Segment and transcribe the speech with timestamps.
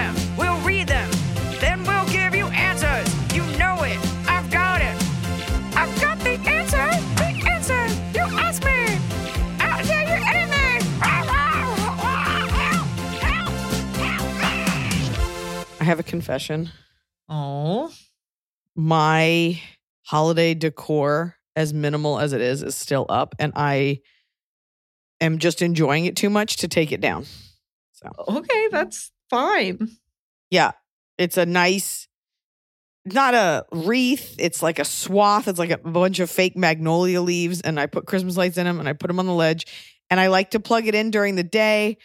[0.00, 0.14] Them.
[0.38, 1.08] We'll read them.
[1.60, 3.06] Then we'll give you answers.
[3.34, 3.98] You know it.
[4.26, 4.96] I've got it.
[5.76, 6.86] I've got the answer.
[7.20, 7.82] The answer.
[8.16, 8.78] You ask me.
[9.60, 10.80] I'll tell you anything.
[15.80, 16.70] I have a confession.
[17.28, 17.92] Oh.
[18.76, 19.60] My
[20.04, 24.00] holiday decor, as minimal as it is, is still up, and I
[25.20, 27.26] am just enjoying it too much to take it down.
[27.92, 29.78] So Okay, that's fine.
[29.78, 29.90] Mm.
[30.50, 30.72] yeah,
[31.18, 32.08] it's a nice,
[33.04, 34.36] not a wreath.
[34.38, 35.48] It's like a swath.
[35.48, 38.80] It's like a bunch of fake magnolia leaves, and I put Christmas lights in them,
[38.80, 39.66] and I put them on the ledge,
[40.10, 41.98] and I like to plug it in during the day.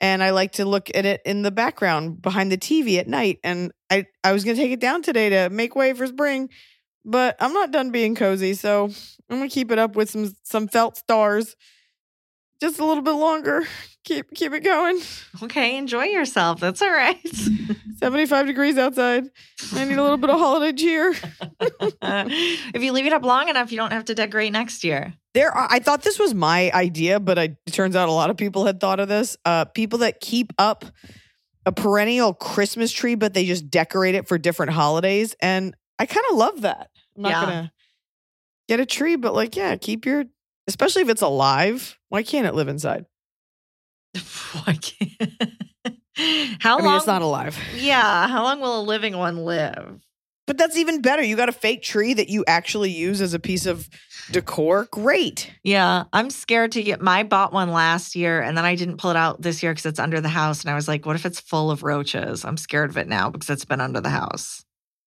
[0.00, 3.40] And I like to look at it in the background behind the TV at night.
[3.42, 6.50] And I, I was going to take it down today to make way for spring,
[7.04, 8.54] but I'm not done being cozy.
[8.54, 8.84] So
[9.28, 11.56] I'm going to keep it up with some, some felt stars
[12.60, 13.64] just a little bit longer.
[14.04, 15.00] Keep, keep it going.
[15.42, 16.60] Okay, enjoy yourself.
[16.60, 17.18] That's all right.
[17.98, 19.24] 75 degrees outside.
[19.74, 21.14] I need a little bit of holiday cheer.
[22.02, 25.14] if you leave it up long enough, you don't have to decorate next year.
[25.34, 28.30] There are, I thought this was my idea, but I, it turns out a lot
[28.30, 29.36] of people had thought of this.
[29.44, 30.84] Uh, people that keep up
[31.66, 35.34] a perennial Christmas tree, but they just decorate it for different holidays.
[35.40, 36.88] And I kind of love that.
[37.16, 37.44] I'm not Yeah.
[37.44, 37.72] going to
[38.68, 40.24] get a tree, but like, yeah, keep your,
[40.68, 41.98] especially if it's alive.
[42.10, 43.06] Why can't it live inside?
[44.64, 45.32] Why can't?
[46.60, 46.96] How I mean, long?
[46.96, 47.56] it's not alive.
[47.76, 50.00] Yeah, how long will a living one live?
[50.48, 51.22] But that's even better.
[51.22, 53.88] You got a fake tree that you actually use as a piece of
[54.32, 54.88] decor.
[54.90, 55.52] Great.
[55.62, 57.00] Yeah, I'm scared to get.
[57.00, 59.86] My bought one last year, and then I didn't pull it out this year because
[59.86, 60.62] it's under the house.
[60.62, 63.30] And I was like, "What if it's full of roaches?" I'm scared of it now
[63.30, 64.64] because it's been under the house.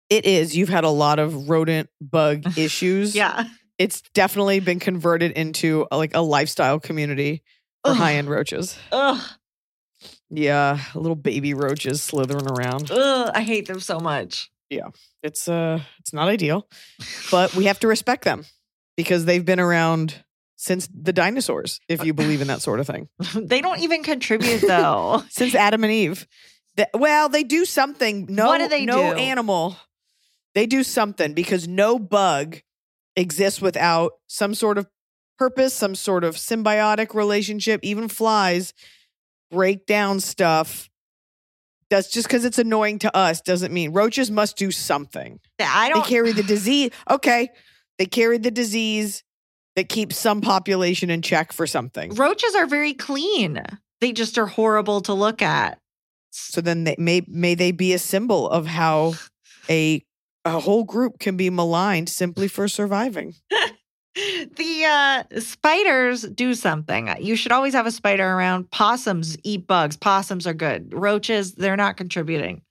[0.09, 0.55] It is.
[0.55, 3.15] You've had a lot of rodent bug issues.
[3.15, 3.45] Yeah,
[3.81, 7.41] It's definitely been converted into a, like a lifestyle community
[7.83, 7.97] for Ugh.
[7.97, 8.77] high end roaches.
[8.91, 9.19] ugh,
[10.29, 12.91] Yeah, little baby roaches slithering around.
[12.91, 14.51] ugh, I hate them so much.
[14.69, 14.89] Yeah,
[15.23, 16.67] it's uh it's not ideal,
[17.31, 18.45] but we have to respect them
[18.95, 20.23] because they've been around
[20.55, 23.09] since the dinosaurs, if you believe in that sort of thing.
[23.35, 25.23] they don't even contribute though.
[25.29, 26.27] Since Adam and Eve.
[26.77, 28.27] The- well, they do something.
[28.29, 29.19] No, What do they no do?
[29.19, 29.75] animal.
[30.53, 32.61] They do something because no bug
[33.15, 34.87] exists without some sort of
[35.37, 37.79] purpose, some sort of symbiotic relationship.
[37.83, 38.73] Even flies
[39.49, 40.89] break down stuff.
[41.89, 45.39] That's just because it's annoying to us doesn't mean roaches must do something.
[45.59, 46.91] I don't They carry the disease.
[47.09, 47.49] Okay.
[47.97, 49.23] They carry the disease
[49.75, 52.15] that keeps some population in check for something.
[52.15, 53.61] Roaches are very clean.
[53.99, 55.79] They just are horrible to look at.
[56.31, 59.15] So then they may may they be a symbol of how
[59.69, 60.03] a
[60.45, 63.35] a whole group can be maligned simply for surviving.
[64.15, 67.09] the uh, spiders do something.
[67.19, 68.71] You should always have a spider around.
[68.71, 69.97] Possums eat bugs.
[69.97, 70.93] Possums are good.
[70.93, 72.61] Roaches, they're not contributing.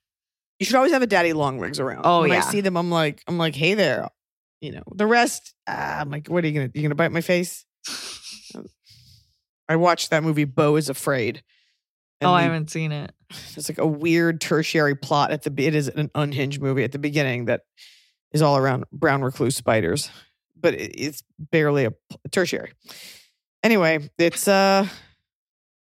[0.59, 2.01] You should always have a daddy long legs around.
[2.05, 2.37] Oh, when yeah.
[2.37, 4.09] I see them, I'm like, I'm like, hey there.
[4.59, 7.21] You know, the rest, ah, I'm like, what are you gonna you gonna bite my
[7.21, 7.65] face?
[9.67, 11.41] I watched that movie, Beau is Afraid.
[12.21, 13.11] oh, I haven't seen it.
[13.55, 16.99] It's like a weird tertiary plot at the it is an unhinged movie at the
[16.99, 17.61] beginning that
[18.31, 20.09] is all around brown recluse spiders,
[20.59, 21.93] but it, it's barely a
[22.31, 22.71] tertiary.
[23.63, 24.87] Anyway, it's uh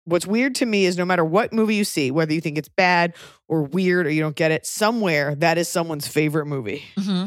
[0.04, 2.68] what's weird to me is no matter what movie you see, whether you think it's
[2.68, 3.14] bad
[3.48, 6.84] or weird or you don't get it, somewhere that is someone's favorite movie.
[6.98, 7.26] hmm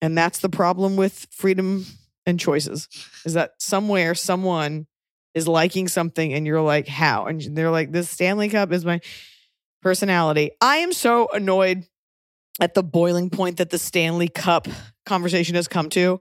[0.00, 1.84] And that's the problem with freedom
[2.26, 2.88] and choices
[3.24, 4.86] is that somewhere someone
[5.34, 7.26] is liking something and you're like, how?
[7.26, 9.00] And they're like, this Stanley Cup is my.
[9.82, 10.50] personality.
[10.60, 11.86] I am so annoyed
[12.60, 14.68] at the boiling point that the Stanley Cup
[15.06, 16.20] conversation has come to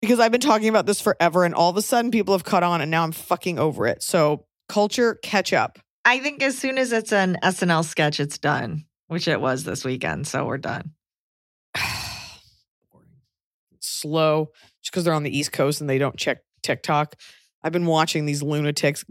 [0.00, 2.62] because I've been talking about this forever and all of a sudden people have caught
[2.62, 4.02] on and now I'm fucking over it.
[4.02, 5.78] So, culture catch up.
[6.04, 9.84] I think as soon as it's an SNL sketch, it's done, which it was this
[9.84, 10.26] weekend.
[10.26, 10.92] So we're done.
[13.80, 14.50] Slow
[14.82, 17.16] just because they're on the East Coast and they don't check TikTok.
[17.66, 19.04] I've been watching these lunatics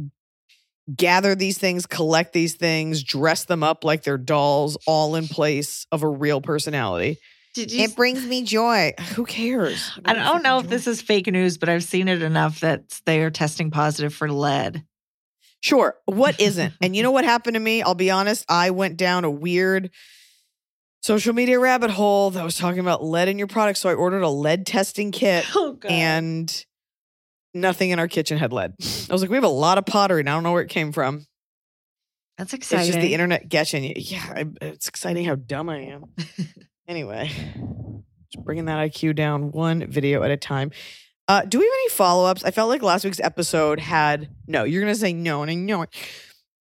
[0.95, 5.85] gather these things, collect these things, dress them up like they're dolls, all in place
[5.91, 7.17] of a real personality.
[7.55, 7.83] You?
[7.83, 8.93] It brings me joy.
[9.15, 9.91] Who cares?
[10.05, 13.21] I don't know if this is fake news, but I've seen it enough that they
[13.23, 14.85] are testing positive for lead.
[15.59, 15.95] Sure.
[16.05, 16.73] What isn't?
[16.81, 17.81] and you know what happened to me?
[17.81, 18.45] I'll be honest.
[18.47, 19.89] I went down a weird
[21.01, 23.79] social media rabbit hole that was talking about lead in your product.
[23.79, 25.91] So I ordered a lead testing kit Oh, God.
[25.91, 26.65] and
[27.55, 28.75] nothing in our kitchen had lead.
[29.09, 30.69] I was like, we have a lot of pottery and I don't know where it
[30.69, 31.25] came from.
[32.37, 32.87] That's exciting.
[32.87, 33.93] It's just the internet getting you.
[33.95, 36.05] Yeah, I, it's exciting how dumb I am.
[36.87, 37.31] anyway,
[38.31, 40.71] just bringing that IQ down one video at a time.
[41.27, 42.43] Uh, do we have any follow ups?
[42.43, 44.63] I felt like last week's episode had no.
[44.63, 45.89] You're gonna say no, and I know it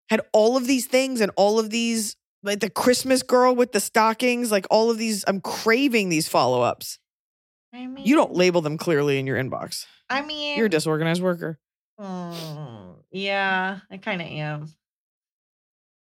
[0.10, 3.80] had all of these things and all of these like the Christmas girl with the
[3.80, 5.26] stockings, like all of these.
[5.28, 7.00] I'm craving these follow ups.
[7.74, 9.86] I mean, You don't label them clearly in your inbox.
[10.10, 11.60] I mean, You're a disorganized worker,
[12.00, 14.74] Mm, yeah, I kind of am.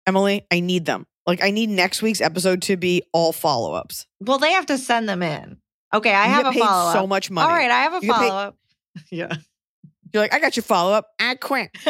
[0.05, 0.45] Emily.
[0.51, 1.05] I need them.
[1.25, 4.05] Like I need next week's episode to be all follow ups.
[4.21, 5.57] Well, they have to send them in.
[5.93, 6.93] Okay, I You have a paid follow up.
[6.95, 7.49] so much money.
[7.49, 8.57] All right, I have a paid- follow up.
[9.11, 9.33] Yeah.
[10.13, 11.07] You're like, I got your follow up.
[11.19, 11.69] I quit.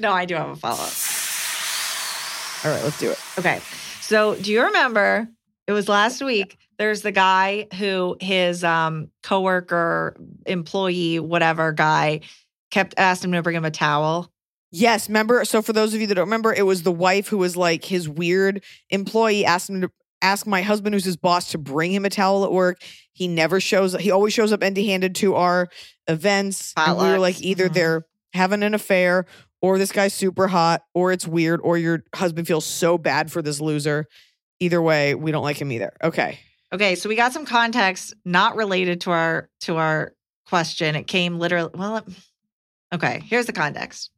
[0.00, 0.92] no, I do have a follow up.
[2.64, 3.18] All right, let's do it.
[3.38, 3.60] Okay.
[4.00, 5.28] So, do you remember
[5.66, 6.58] it was last week?
[6.78, 10.16] There's the guy who his um coworker,
[10.46, 12.20] employee, whatever guy
[12.70, 14.30] kept asked him to bring him a towel.
[14.72, 15.44] Yes, remember?
[15.44, 17.84] So for those of you that don't remember, it was the wife who was like
[17.84, 19.90] his weird employee asked him to
[20.22, 22.78] ask my husband, who's his boss, to bring him a towel at work.
[23.12, 25.68] He never shows he always shows up empty handed to our
[26.08, 26.74] events.
[26.76, 27.72] And we were like, either Mhm.
[27.74, 29.26] they're having an affair
[29.62, 33.40] or this guy's super hot, or it's weird, or your husband feels so bad for
[33.40, 34.06] this loser.
[34.60, 35.92] Either way, we don't like him either.
[36.02, 36.38] Okay.
[36.72, 40.14] Okay, so we got some context not related to our to our
[40.46, 40.94] question.
[40.96, 42.04] It came literally well it-
[42.92, 44.10] Okay, here's the context.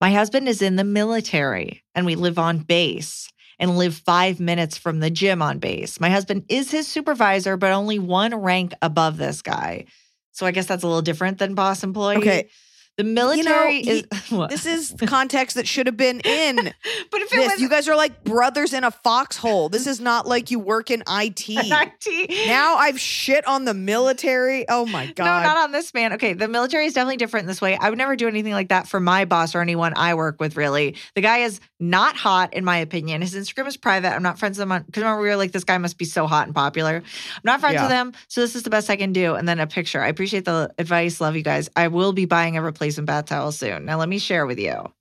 [0.00, 3.28] My husband is in the military and we live on base
[3.58, 6.00] and live 5 minutes from the gym on base.
[6.00, 9.84] My husband is his supervisor but only one rank above this guy.
[10.32, 12.16] So I guess that's a little different than boss employee.
[12.16, 12.48] Okay.
[12.96, 14.50] The military he- is what?
[14.50, 16.56] This is context that should have been in.
[17.10, 17.52] but if it this.
[17.52, 19.68] was You guys are like brothers in a foxhole.
[19.68, 21.44] This is not like you work in IT.
[21.48, 24.64] IT, now I've shit on the military.
[24.68, 25.24] Oh my god.
[25.24, 26.12] No, not on this man.
[26.12, 27.76] Okay, the military is definitely different in this way.
[27.76, 30.56] I would never do anything like that for my boss or anyone I work with,
[30.56, 30.94] really.
[31.16, 33.22] The guy is not hot, in my opinion.
[33.22, 34.12] His Instagram is private.
[34.12, 36.04] I'm not friends with him on, because remember, we were like, this guy must be
[36.04, 36.96] so hot and popular.
[36.98, 37.82] I'm not friends Yeah.
[37.82, 39.34] with him, so this is the best I can do.
[39.34, 40.00] And then a picture.
[40.00, 41.20] I appreciate the advice.
[41.20, 41.68] Love you guys.
[41.74, 43.84] I will be buying a replacement bath towel soon.
[43.84, 44.92] Now, let me share with you.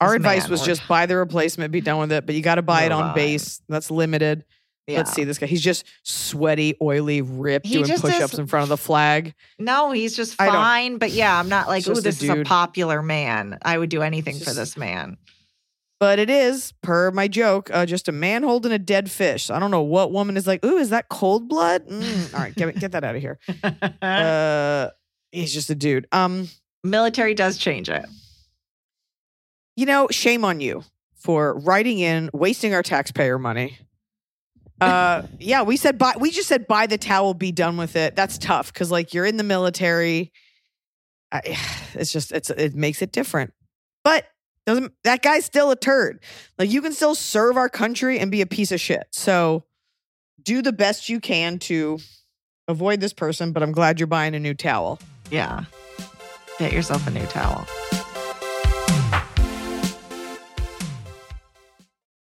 [0.00, 2.34] Our This advice man was or- just buy the replacement, be done with it, but
[2.34, 3.62] you got to buy it on base.
[3.68, 4.44] That's limited.
[4.86, 4.98] Yeah.
[4.98, 5.46] Let's see this guy.
[5.46, 9.34] He's just sweaty, oily, ripped, He doing just push-ups in front of the flag.
[9.58, 10.98] No, he's just fine.
[10.98, 13.58] But yeah, I'm not like, oh, this is a popular man.
[13.62, 15.16] I would do anything for this man.
[16.00, 19.48] But it is, per my joke, uh, just a man holding a dead fish.
[19.48, 21.88] I don't know what woman is like, ooh, is that cold blood?
[21.88, 23.38] Mm, all right, get, get that out of here.
[24.02, 24.90] Uh,
[25.32, 26.06] he's just a dude.
[26.12, 26.48] Um,
[26.84, 28.04] military does change it.
[29.76, 30.84] you know, shame on you
[31.16, 33.78] for writing in, wasting our taxpayer money.
[34.80, 36.14] Uh, yeah, we said buy.
[36.18, 38.14] We just said buy the towel, be done with it.
[38.14, 40.32] That's tough because like you're in the military.
[41.32, 41.40] I,
[41.94, 43.52] it's just it's it makes it different,
[44.04, 44.26] but
[44.66, 46.20] doesn't that guy's still a turd?
[46.58, 49.06] Like you can still serve our country and be a piece of shit.
[49.10, 49.64] So
[50.42, 51.98] do the best you can to
[52.68, 53.52] avoid this person.
[53.52, 54.98] But I'm glad you're buying a new towel.
[55.30, 55.64] Yeah.
[56.58, 57.66] Get yourself a new towel.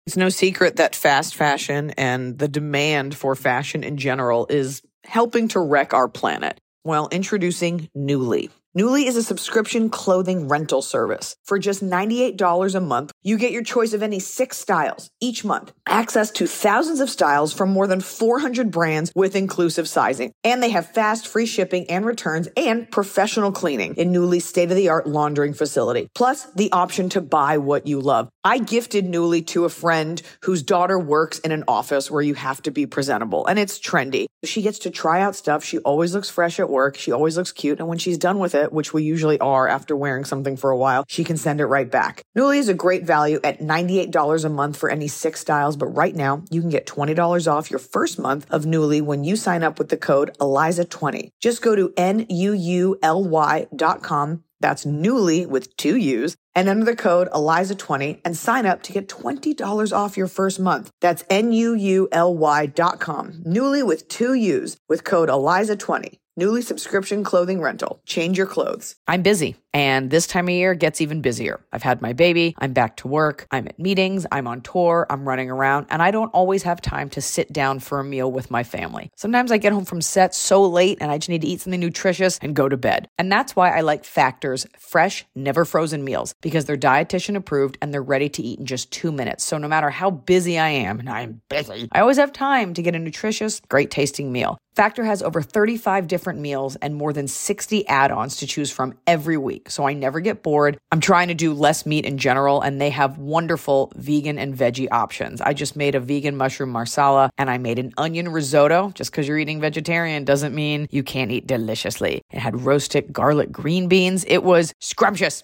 [0.05, 5.47] It's no secret that fast fashion and the demand for fashion in general is helping
[5.49, 6.59] to wreck our planet.
[6.85, 8.51] while introducing Nuuly.
[8.77, 11.37] Nuuly is a subscription clothing rental service.
[11.45, 15.71] For just $98 a month, you get your choice of any six styles each month,
[15.87, 20.33] access to thousands of styles from more than 400 brands with inclusive sizing.
[20.43, 24.75] And they have fast, free shipping and returns and professional cleaning in Nuuly's state of
[24.75, 26.09] the art laundering facility.
[26.13, 28.27] Plus, the option to buy what you love.
[28.43, 32.61] I gifted Nuuly to a friend whose daughter works in an office where you have
[32.63, 34.25] to be presentable and it's trendy.
[34.43, 35.63] She gets to try out stuff.
[35.63, 36.97] She always looks fresh at work.
[36.97, 37.79] She always looks cute.
[37.79, 40.71] And when she's done with it, it, which we usually are after wearing something for
[40.71, 42.21] a while, she can send it right back.
[42.37, 46.15] Nuuly is a great value at $98 a month for any six styles, but right
[46.15, 49.79] now you can get $20 off your first month of Nuuly when you sign up
[49.79, 51.29] with the code ILIZA20.
[51.41, 54.43] Just go to N-U-U-L-Y dot com.
[54.59, 59.07] That's Nuuly with two U's and enter the code ILIZA20 and sign up to get
[59.07, 60.89] $20 off your first month.
[61.01, 63.43] That's N-U-U-L-Y dot com.
[63.45, 66.17] Nuuly with two U's with code ILIZA20.
[66.37, 68.01] Nuuly subscription clothing rental.
[68.05, 68.97] Change your clothes.
[69.07, 71.61] I'm busy, and this time of year gets even busier.
[71.71, 75.25] I've had my baby, I'm back to work, I'm at meetings, I'm on tour, I'm
[75.25, 78.51] running around, and I don't always have time to sit down for a meal with
[78.51, 79.11] my family.
[79.15, 81.79] Sometimes I get home from set so late and I just need to eat something
[81.79, 83.07] nutritious and go to bed.
[83.17, 87.93] And that's why I like Factor's fresh, never frozen meals because they're dietitian approved and
[87.93, 89.45] they're ready to eat in just two minutes.
[89.45, 92.81] So no matter how busy I am, and I'm busy, I always have time to
[92.81, 94.57] get a nutritious, great tasting meal.
[94.75, 98.93] Factor has over 35 different meals and more than 60 add ons to choose from
[99.07, 99.69] every week.
[99.69, 100.77] So I never get bored.
[100.91, 104.89] I'm trying to do less meat in general, and they have wonderful vegan and veggie
[104.91, 105.39] options.
[105.39, 108.91] I just made a vegan mushroom marsala and I made an onion risotto.
[108.95, 112.21] Just because you're eating vegetarian doesn't mean you can't eat deliciously.
[112.31, 114.25] It had roasted garlic green beans.
[114.27, 115.43] It was scrumptious.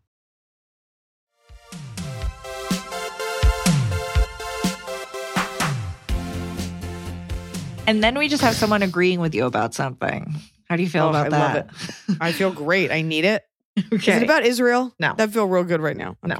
[7.87, 10.33] And then we just have someone agreeing with you about something.
[10.69, 11.55] How do you feel Oh, about I that?
[11.55, 11.65] love
[12.09, 12.17] it.
[12.21, 12.91] I feel great.
[12.91, 13.43] I need it.
[13.77, 13.95] okay.
[14.15, 14.93] Is it about Israel?
[14.99, 15.13] No.
[15.17, 16.17] That feel real good right now.
[16.23, 16.37] No.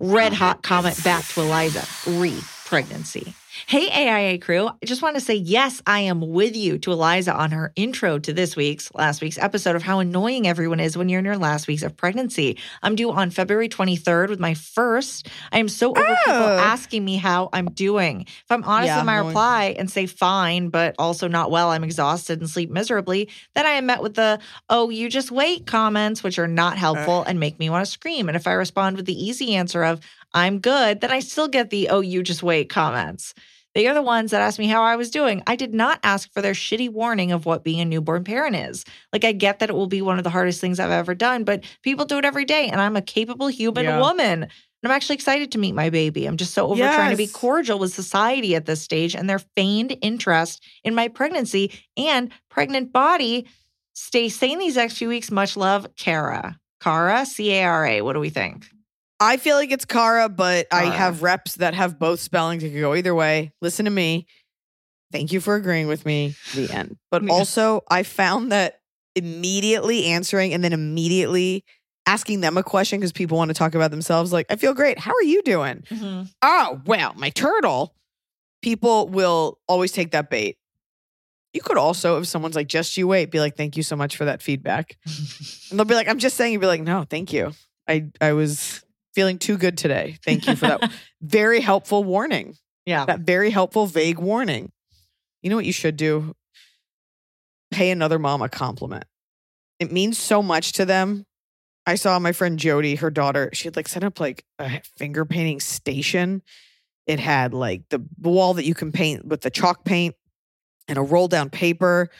[0.00, 0.36] Red oh.
[0.36, 2.34] hot comment back to Iliza re
[2.70, 3.34] pregnancy.
[3.66, 4.68] Hey, AIA crew.
[4.68, 8.20] I just want to say, yes, I am with you to Iliza on her intro
[8.20, 11.36] to this week's, last week's episode of how annoying everyone is when you're in your
[11.36, 12.58] last weeks of pregnancy.
[12.80, 15.28] I'm due on February 23rd with my first.
[15.50, 16.58] I am so over people Oh.
[16.60, 18.20] asking me how I'm doing.
[18.20, 21.82] If I'm honest Yeah, in my reply and say fine, but also not well, I'm
[21.82, 24.38] exhausted and sleep miserably, then I am met with the,
[24.70, 28.28] oh, you just wait comments, which are not helpful and make me want to scream.
[28.28, 30.00] And if I respond with the easy answer of,
[30.32, 33.34] I'm good, then I still get the, oh, you just wait comments.
[33.74, 35.42] They are the ones that asked me how I was doing.
[35.46, 38.84] I did not ask for their shitty warning of what being a newborn parent is.
[39.12, 41.44] Like, I get that it will be one of the hardest things I've ever done,
[41.44, 44.00] but people do it every day, and I'm a capable human Yeah.
[44.00, 44.42] woman.
[44.82, 46.26] And I'm actually excited to meet my baby.
[46.26, 49.40] I'm just so over trying to be cordial with society at this stage and their
[49.54, 53.46] feigned interest in my pregnancy and pregnant body.
[53.92, 55.30] Stay sane these next few weeks.
[55.30, 56.58] Much love, Kara.
[56.80, 58.00] Cara, C A R A.
[58.00, 58.68] What do we think?
[59.20, 62.62] I feel like it's Kara, but I have reps that have both spellings.
[62.64, 63.52] It could go either way.
[63.60, 64.26] Listen to me.
[65.12, 66.34] Thank you for agreeing with me.
[66.54, 66.96] The end.
[67.10, 67.32] But Yeah.
[67.32, 68.80] also, I found that
[69.14, 71.64] immediately answering and then immediately
[72.06, 74.32] asking them a question because people want to talk about themselves.
[74.32, 74.98] Like, I feel great.
[74.98, 75.84] How are you doing?
[76.42, 77.94] Oh, well, my turtle.
[78.62, 80.56] People will always take that bait.
[81.52, 84.16] You could also, if someone's like, just you wait, be like, thank you so much
[84.16, 84.96] for that feedback.
[85.70, 87.52] And they'll be like, I'm just saying, you'd be like, no, thank you.
[87.88, 88.84] I, I was
[89.14, 90.18] feeling too good today.
[90.24, 92.56] Thank you for that very helpful warning.
[92.86, 93.04] Yeah.
[93.04, 94.72] That very helpful, vague warning.
[95.42, 96.34] You know what you should do?
[97.70, 99.04] Pay another mom a compliment.
[99.78, 101.24] It means so much to them.
[101.86, 105.24] I saw my friend Jody, her daughter, she had like set up like a finger
[105.24, 106.42] painting station.
[107.06, 110.14] It had like the wall that you can paint with the chalk paint
[110.86, 112.10] and a roll down paper.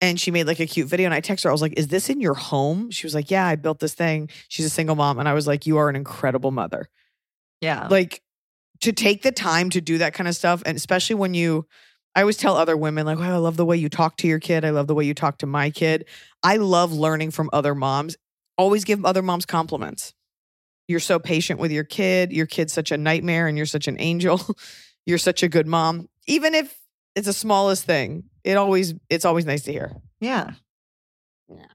[0.00, 1.06] And she made like a cute video.
[1.06, 2.90] And I texted her, I was like, Is this in your home?
[2.90, 4.30] She was like, Yeah, I built this thing.
[4.48, 5.18] She's a single mom.
[5.18, 6.88] And I was like, You are an incredible mother.
[7.60, 7.88] Yeah.
[7.88, 8.22] like
[8.80, 11.66] to take the time to do that kind of stuff and especially when you
[12.14, 14.38] i always tell other women like oh, i love the way you talk to your
[14.38, 16.04] kid i love the way you talk to my kid
[16.42, 18.16] i love learning from other moms
[18.56, 20.14] always give other moms compliments
[20.86, 23.96] you're so patient with your kid your kid's such a nightmare and you're such an
[23.98, 24.40] angel
[25.06, 26.78] you're such a good mom even if
[27.18, 30.52] it's the smallest thing it always it's always nice to hear Yeah.
[31.48, 31.66] Yeah.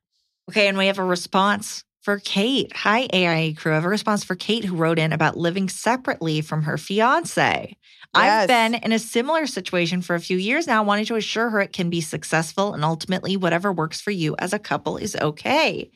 [0.50, 2.72] Okay, and we have a response for Kate.
[2.76, 3.72] Hi, AIA crew.
[3.72, 7.78] I have a response for Kate who wrote in about living separately from her fiance.
[8.14, 11.62] I've been in a similar situation for a few years now, wanting to assure her
[11.62, 15.90] it can be successful and ultimately whatever works for you as a couple is okay.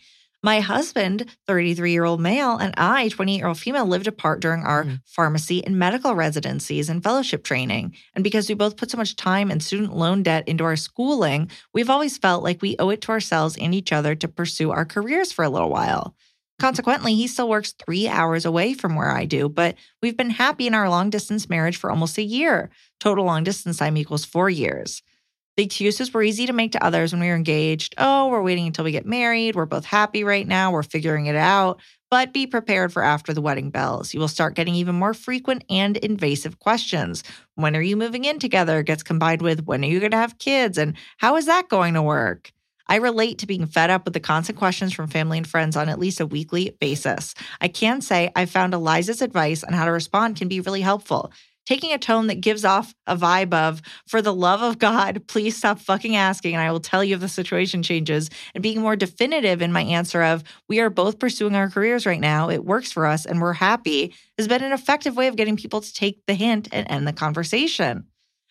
[0.44, 4.62] My husband, 33 year old male, and I, 28 year old female, lived apart during
[4.64, 5.02] our Mhm.
[5.06, 7.96] pharmacy and medical residencies and fellowship training.
[8.14, 11.50] And because we both put so much time and student loan debt into our schooling,
[11.74, 14.86] we've always felt like we owe it to ourselves and each other to pursue our
[14.86, 16.16] careers for a little while.
[16.60, 20.66] Consequently, he still works three hours away from where I do, but we've been happy
[20.66, 22.70] in our long distance marriage for almost a year.
[23.00, 25.04] Total long distance time equals four years.
[25.58, 27.96] The excuses were easy to make to others when we were engaged.
[27.98, 29.56] Oh, we're waiting until we get married.
[29.56, 30.72] We're both happy right now.
[30.72, 31.82] We're figuring it out.
[32.12, 34.14] But be prepared for after the wedding bells.
[34.14, 37.24] You will start getting even more frequent and invasive questions.
[37.56, 38.84] When are you moving in together?
[38.84, 40.78] Gets combined with when are you going to have kids?
[40.78, 42.54] And how is that going to work?
[42.88, 45.90] I relate to being fed up with the constant questions from family and friends on
[45.90, 47.34] at least a weekly basis.
[47.60, 51.32] I can say I found Iliza's advice on how to respond can be really helpful.
[51.68, 55.58] Taking a tone that gives off a vibe of, for the love of God, please
[55.58, 58.96] stop fucking asking and I will tell you if the situation changes, and being more
[58.96, 62.94] definitive in my answer of, we are both pursuing our careers right now, it works
[62.94, 66.26] for us, and we're happy, has been an effective way of getting people to take
[66.26, 68.06] the hint and end the conversation.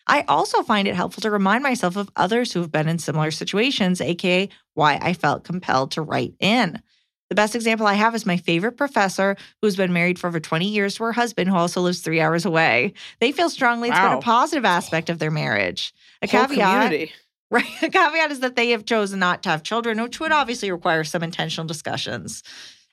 [0.05, 3.31] I also find it helpful to remind myself of others who have been in similar
[3.31, 6.83] situations, aka why I felt compelled to write in.
[7.29, 10.67] The best example I have is my favorite professor who's been married for over 20
[10.67, 12.93] years to her husband, who also lives three hours away.
[13.19, 15.93] They feel strongly it's been a positive aspect of their marriage.
[16.21, 17.11] A Whole caveat, community.
[17.51, 17.65] right?
[17.81, 21.03] A caveat is that they have chosen not to have children, which would obviously require
[21.03, 22.43] some intentional discussions.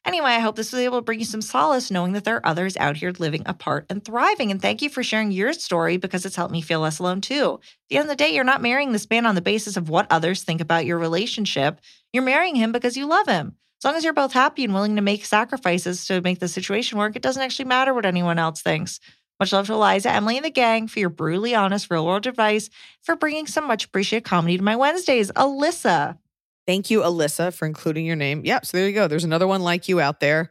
[0.07, 2.47] Anyway, I hope this was able to bring you some solace knowing that there are
[2.47, 4.51] others out here living apart and thriving.
[4.51, 7.55] And thank you for sharing your story because it's helped me feel less alone too.
[7.55, 9.89] At the end of the day, you're not marrying this man on the basis of
[9.89, 11.81] what others think about your relationship.
[12.13, 13.57] You're marrying him because you love him.
[13.81, 16.99] As long as you're both happy and willing to make sacrifices to make the situation
[16.99, 19.01] work, it doesn't actually matter what anyone else thinks.
[19.41, 22.71] Much love to Iliza, Emily, and the gang for your brutally honest, real world advice,
[23.03, 25.31] for bringing some much appreciated comedy to my Wednesdays.
[25.33, 26.19] Alyssa.
[26.67, 28.43] Thank you, Alyssa, for including your name.
[28.45, 28.67] Yep.
[28.67, 29.09] So there you go.
[29.09, 30.41] There's another one like you out there.
[30.41, 30.51] At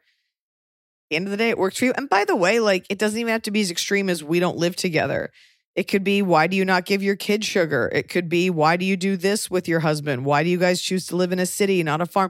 [1.10, 1.94] the end of the day, it works for you.
[1.96, 4.40] And by the way, like it doesn't even have to be as extreme as we
[4.40, 5.32] don't live together.
[5.76, 7.90] It could be why do you not give your kid sugar?
[7.92, 10.24] It could be why do you do this with your husband?
[10.24, 12.30] Why do you guys choose to live in a city, not a farm?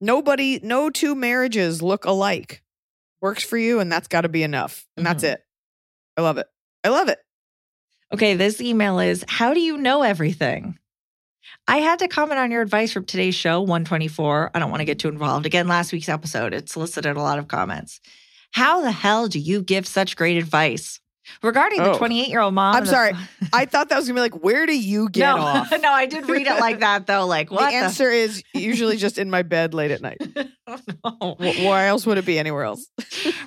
[0.00, 2.62] Nobody, no two marriages look alike.
[3.20, 4.86] Works for you, and that's got to be enough.
[4.96, 5.32] And that's Mhm.
[5.34, 5.44] it.
[6.16, 6.46] I love it.
[6.84, 7.18] I love it.
[8.12, 10.78] Okay, this email is How do you know everything?
[11.66, 14.50] I had to comment on your advice from today's show, 124.
[14.54, 15.46] I don't want to get too involved.
[15.46, 18.00] Again, last week's episode, it solicited a lot of comments.
[18.52, 21.00] How the hell do you give such great advice?
[21.42, 21.98] Regarding the Oh.
[21.98, 22.74] 28 year old mom.
[22.74, 23.12] I'm and the- sorry.
[23.52, 25.70] I thought that was gonna be like, where do you get no, off?
[25.82, 27.26] no, I did read it like that though.
[27.26, 30.18] Like, what the answer is usually just in my bed late at night.
[30.20, 30.48] the?
[31.04, 31.52] Oh, no.
[31.68, 32.86] Why else would it be anywhere else?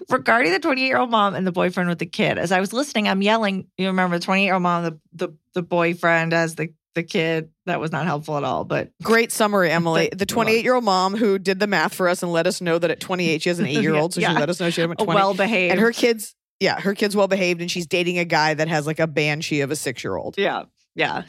[0.09, 2.37] regarding the 28 year old mom and the boyfriend with the kid.
[2.37, 3.67] As I was listening, I'm yelling.
[3.77, 7.49] You remember the 28 year old mom, the, the the boyfriend as the the kid.
[7.65, 8.63] That was not helpful at all.
[8.63, 10.09] But Great summary, Emily.
[10.15, 12.77] The 28 year old mom who did the math for us and let us know
[12.79, 14.13] that at 28 she has an eight year old.
[14.13, 14.33] So Yeah.
[14.33, 15.13] she let us know she had a 20.
[15.13, 15.71] well behaved.
[15.71, 18.87] and her kids, yeah, her kid's well behaved and she's dating a guy that has
[18.87, 20.35] like a banshee of a six year old.
[20.37, 20.63] Yeah.
[20.95, 21.23] Yeah.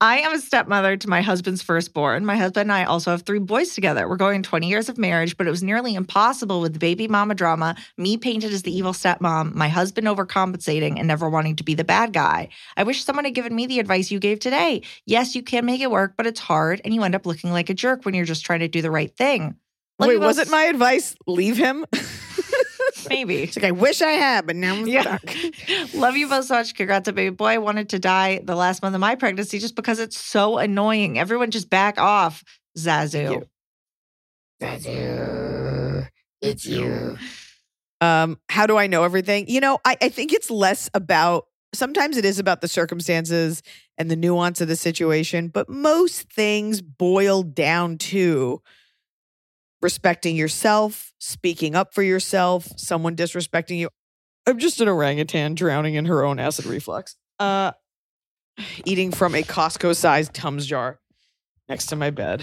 [0.00, 2.24] I am a stepmother to my husband's firstborn.
[2.24, 4.08] My husband and I also have three boys together.
[4.08, 7.34] We're going 20 years of marriage, but it was nearly impossible with the baby mama
[7.34, 11.74] drama, me painted as the evil stepmom, my husband overcompensating and never wanting to be
[11.74, 12.48] the bad guy.
[12.76, 14.82] I wish someone had given me the advice you gave today.
[15.04, 17.68] Yes, you can make it work, but it's hard and you end up looking like
[17.68, 19.56] a jerk when you're just trying to do the right thing.
[19.98, 21.14] Love Wait, was it my advice?
[21.26, 21.84] Leave him?
[23.08, 23.46] Maybe.
[23.46, 25.02] She's like, I wish I had, but now I'm Yeah.
[25.18, 25.36] stuck.
[25.94, 26.74] Love you both so much.
[26.74, 27.46] Congrats to baby boy.
[27.46, 31.18] I wanted to die the last month of my pregnancy just because it's so annoying.
[31.18, 32.42] Everyone just back off.
[32.78, 33.46] Zazu.
[36.42, 37.16] It's you.
[38.00, 39.48] Um, how do I know everything?
[39.48, 43.62] You know, I, I think it's less about sometimes it is about the circumstances
[43.98, 48.60] and the nuance of the situation, but most things boil down to
[49.82, 53.88] respecting yourself, speaking up for yourself, someone disrespecting you.
[54.46, 57.16] I'm just an orangutan drowning in her own acid reflux.
[57.38, 57.72] Uh
[58.84, 60.98] eating from a Costco sized Tums jar
[61.68, 62.42] next to my bed.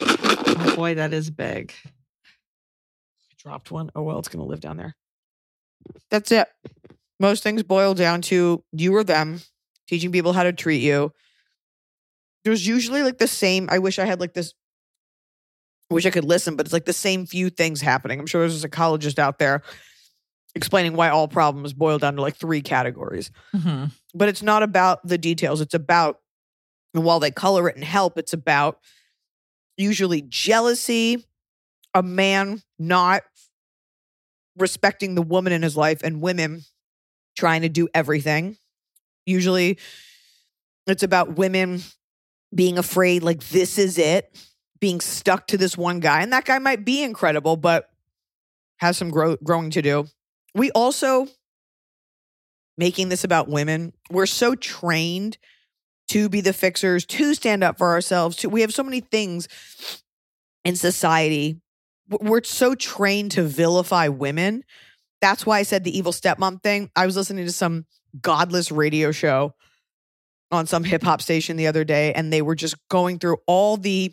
[0.00, 1.72] Oh boy, that is big.
[1.86, 3.90] I dropped one.
[3.94, 4.96] Oh well, it's gonna live down there.
[6.10, 6.48] That's it.
[7.18, 9.40] Most things boil down to you or them
[9.86, 11.12] teaching people how to treat you.
[12.44, 13.68] There's usually like the same.
[13.70, 14.54] I wish I had like this.
[15.90, 18.20] I wish I could listen, but it's like the same few things happening.
[18.20, 19.62] I'm sure there's a psychologist out there
[20.54, 23.30] explaining why all problems boil down to like three categories.
[23.54, 23.86] Mm-hmm.
[24.14, 25.60] But it's not about the details.
[25.60, 26.20] It's about,
[26.94, 28.78] and while they color it and help, it's about
[29.76, 31.24] usually jealousy,
[31.94, 33.22] a man not
[34.56, 36.62] respecting the woman in his life, and women
[37.36, 38.56] trying to do everything.
[39.26, 39.78] Usually
[40.86, 41.82] it's about women
[42.54, 44.36] being afraid, like, this is it,
[44.80, 46.22] being stuck to this one guy.
[46.22, 47.90] And that guy might be incredible, but
[48.78, 50.06] has some grow- growing to do.
[50.54, 51.28] We also,
[52.78, 55.36] making this about women, we're so trained
[56.08, 58.36] to be the fixers, to stand up for ourselves.
[58.38, 59.48] To, we have so many things
[60.64, 61.60] in society.
[62.08, 64.64] We're so trained to vilify women.
[65.20, 66.90] That's why I said the evil stepmom thing.
[66.96, 67.84] I was listening to some
[68.20, 69.54] godless radio show
[70.50, 73.76] on some hip hop station the other day, and they were just going through all
[73.76, 74.12] the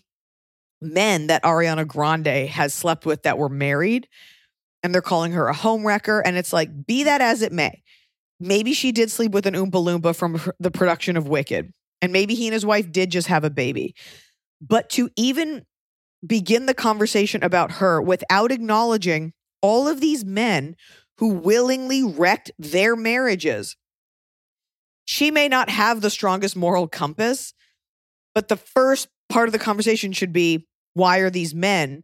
[0.82, 4.08] men that Ariana Grande has slept with that were married.
[4.84, 6.22] And they're calling her a homewrecker.
[6.24, 7.82] And it's like, be that as it may.
[8.40, 11.72] Maybe she did sleep with an Oompa Loompa from the production of Wicked.
[12.02, 13.96] And maybe he and his wife did just have a baby.
[14.62, 15.66] But to even
[16.26, 20.76] begin the conversation about her without acknowledging all of these men
[21.18, 23.76] who willingly wrecked their marriages.
[25.06, 27.54] She may not have the strongest moral compass,
[28.36, 30.67] but the first part of the conversation should be
[30.98, 32.04] why are these men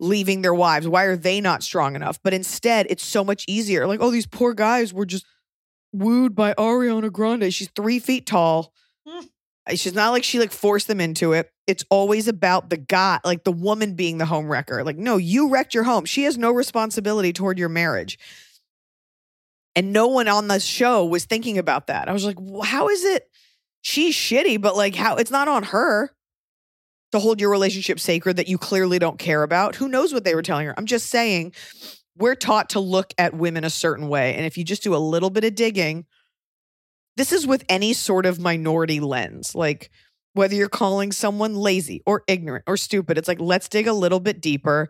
[0.00, 0.88] leaving their wives?
[0.88, 2.18] Why are they not strong enough?
[2.22, 3.86] But instead, it's so much easier.
[3.86, 5.26] Like, oh, these poor guys were just
[5.92, 7.52] wooed by Ariana Grande.
[7.52, 8.72] She's three feet tall.
[9.06, 9.26] Hmm.
[9.74, 11.50] She's not like she like forced them into it.
[11.66, 14.82] It's always about the guy, like the woman being the home wrecker.
[14.82, 16.04] Like, no, you wrecked your home.
[16.04, 18.18] She has no responsibility toward your marriage.
[19.76, 22.08] And no one on the show was thinking about that.
[22.08, 23.28] I was like, "Wh- how is it
[23.82, 26.10] she's shitty, but like how it's not on her
[27.12, 29.76] to hold your relationship sacred that you clearly don't care about.
[29.76, 30.74] Who knows what they were telling her?
[30.76, 31.52] I'm just saying
[32.16, 34.34] we're taught to look at women a certain way.
[34.34, 36.06] And if you just do a little bit of digging,
[37.16, 39.54] this is with any sort of minority lens.
[39.54, 39.90] Like
[40.34, 44.20] whether you're calling someone lazy or ignorant or stupid, it's like, let's dig a little
[44.20, 44.88] bit deeper.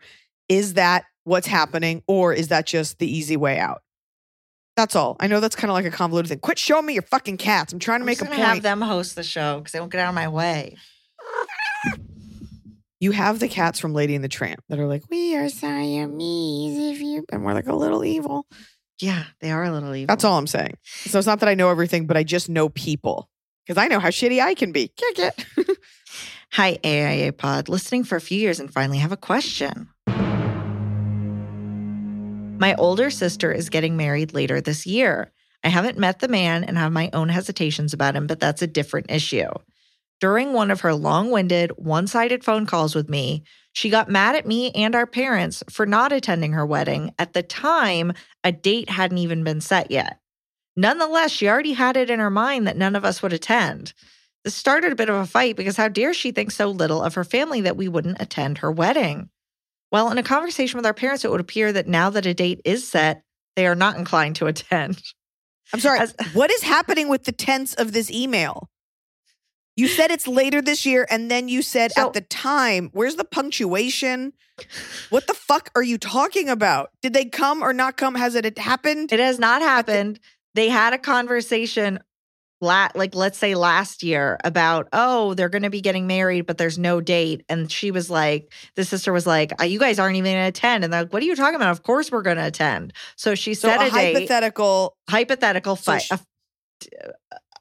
[0.49, 3.83] Is that what's happening or is that just the easy way out?
[4.77, 5.17] That's all.
[5.21, 6.39] I know that's kind of like a convoluted thing.
[6.39, 7.73] Quit showing me your fucking cats.
[7.73, 8.39] I'm trying to I'm make a point.
[8.39, 10.77] have them host the show because they won't get out of my way.
[13.03, 16.79] You have the cats from Lady and the Tramp that are like, we are Siamese
[16.95, 18.47] if you, and we're like a little evil.
[19.01, 20.07] Yeah, they are a little evil.
[20.07, 20.75] That's all I'm saying.
[20.85, 23.29] So it's not that I know everything, but I just know people
[23.67, 24.87] because I know how shitty I can be.
[24.97, 25.79] Kick it.
[26.53, 27.69] Hi, AIA Pod.
[27.69, 29.89] Listening for a few years and finally have a question.
[32.61, 35.33] My older sister is getting married later this year.
[35.65, 38.69] I haven't met the man and have my own hesitations about him, but that's a
[38.69, 39.49] different issue.
[40.23, 44.37] During one of her long winded, one sided phone calls with me, she got mad
[44.37, 47.13] at me and our parents for not attending her wedding.
[47.19, 48.13] At the time,
[48.45, 50.21] a date hadn't even been set yet.
[50.77, 53.95] Nonetheless, she already had it in her mind that none of us would attend.
[54.45, 57.15] This started a bit of a fight because how dare she think so little of
[57.15, 59.29] her family that we wouldn't attend her wedding?
[59.91, 62.61] Well, in a conversation with our parents, it would appear that now that a date
[62.65, 63.25] is set,
[63.57, 65.03] they are not inclined to attend.
[65.73, 65.99] I'm sorry.
[65.99, 68.69] As- what is happening with the tense of this email?
[69.77, 72.91] You said it's later this year, and then you said So- at the time.
[72.93, 74.33] Where's the punctuation?
[75.11, 76.91] What the fuck are you talking about?
[77.01, 78.15] Did they come or not come?
[78.15, 79.13] Has it happened?
[79.13, 80.21] It has not happened.
[80.55, 81.99] They had a conversation,
[82.61, 86.79] like let's say last year, about oh they're going to be getting married, but there's
[86.79, 87.43] no date.
[87.49, 90.49] And she was like, the sister was like, "Uh, you guys aren't even going to
[90.49, 90.85] attend.
[90.85, 91.71] And they're like, what are you talking about?
[91.71, 92.93] Of course we're going to attend.
[93.17, 94.97] So she so set a a, date, hypothetical.
[95.09, 96.09] hypothetical So fight.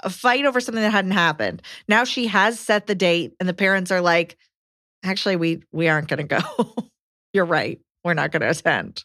[0.03, 1.61] A, fight over something that hadn't happened.
[1.87, 4.37] Now she has set the date, and the parents are like,
[5.03, 6.75] actually, we we aren't going to go.
[7.33, 7.79] You're right.
[8.03, 9.03] We're not going to attend.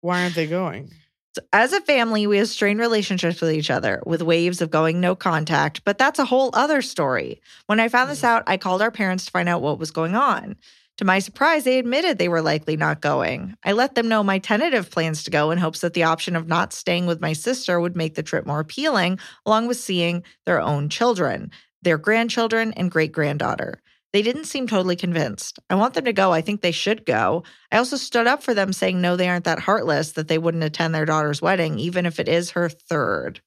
[0.00, 0.90] Why aren't they going?
[1.34, 5.00] So as a family, we have strained relationships with each other with waves of going
[5.00, 7.40] no contact, but that's a whole other story.
[7.66, 8.24] When I found this mm.
[8.24, 10.56] out, I called our parents to find out what was going on.
[11.02, 13.56] To my surprise, they admitted they were likely not going.
[13.64, 16.46] I let them know my tentative plans to go in hopes that the option of
[16.46, 20.60] not staying with my sister would make the trip more appealing, along with seeing their
[20.60, 21.50] own children,
[21.82, 23.82] their grandchildren, and great granddaughter.
[24.12, 25.58] They didn't seem totally convinced.
[25.68, 26.30] I want them to go.
[26.30, 27.42] I think they should go.
[27.72, 30.62] I also stood up for them, saying no, they aren't that heartless that they wouldn't
[30.62, 33.40] attend their daughter's wedding, even if it is her third.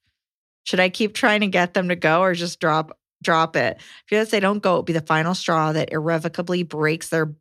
[0.66, 3.78] Should I keep trying to get them to go or just drop drop it?
[4.12, 7.34] If they don't go, it'll be the final straw that irrevocably breaks their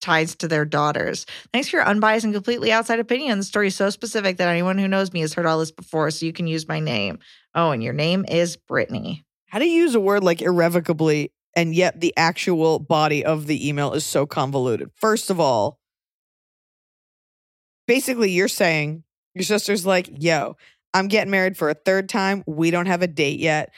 [0.00, 1.26] ties to their daughters.
[1.52, 3.38] Thanks for your unbiased and completely outside opinion.
[3.38, 6.10] The story is so specific that anyone who knows me has heard all this before,
[6.10, 7.18] so you can use my name.
[7.54, 9.24] Oh, and your name is Brittany.
[9.46, 13.68] How do you use a word like irrevocably and yet the actual body of the
[13.68, 14.90] email is so convoluted?
[14.94, 15.78] First of all,
[17.86, 19.04] basically you're saying
[19.34, 20.56] your sister's like, yo,
[20.92, 22.42] I'm getting married for a third time.
[22.46, 23.72] We don't have a date yet.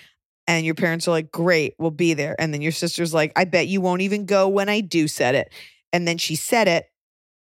[0.47, 2.35] And your parents are like, great, we'll be there.
[2.41, 5.35] And then your sister's like, I bet you won't even go when I do set
[5.35, 5.53] it.
[5.93, 6.87] And then she said it.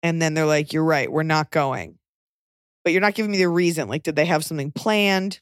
[0.03, 1.99] And then they're like, you're right, we're not going.
[2.85, 3.89] But you're not giving me the reason.
[3.89, 5.41] Like, did they have something planned?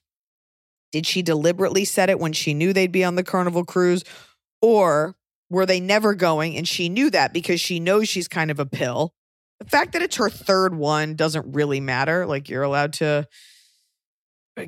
[0.93, 4.05] Did she deliberately set it when she knew they'd be on the carnival cruise?
[4.61, 5.17] Or
[5.49, 8.67] were they never going and she knew that because she knows she's kind of a
[8.67, 9.15] pill?
[9.61, 12.27] The fact that it's her third one doesn't really matter.
[12.27, 13.27] Like, you're allowed to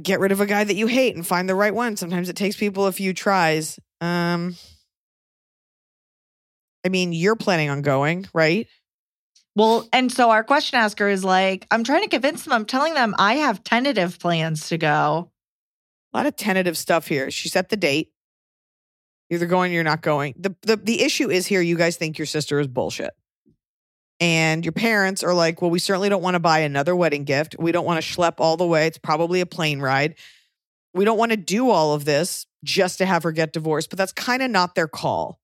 [0.00, 1.96] get rid of a guy that you hate and find the right one.
[1.96, 3.78] Sometimes it takes people a few tries.
[4.00, 4.56] Um,
[6.84, 8.66] I mean, you're planning on going, right?
[9.54, 12.52] Well, and so our question asker is like, I'm trying to convince them.
[12.52, 15.30] I'm telling them I have tentative plans to go.
[16.12, 17.30] A lot of tentative stuff here.
[17.30, 18.12] She set the date.
[19.28, 20.34] You're either going or you're not going.
[20.38, 23.12] The, the the issue is here you guys think your sister is bullshit.
[24.20, 27.56] And your parents are like, well, we certainly don't want to buy another wedding gift.
[27.58, 28.86] We don't want to schlep all the way.
[28.86, 30.14] It's probably a plane ride.
[30.94, 33.98] We don't want to do all of this just to have her get divorced, but
[33.98, 35.40] that's kind of not their call.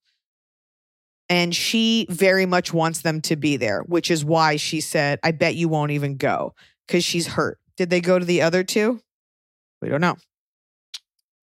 [1.29, 5.33] And she very much wants them to be there, which is why she said, I
[5.33, 6.55] bet you won't even go
[6.87, 7.59] because she's hurt.
[7.77, 9.01] Did they go to the other two?
[9.83, 10.17] We don't know.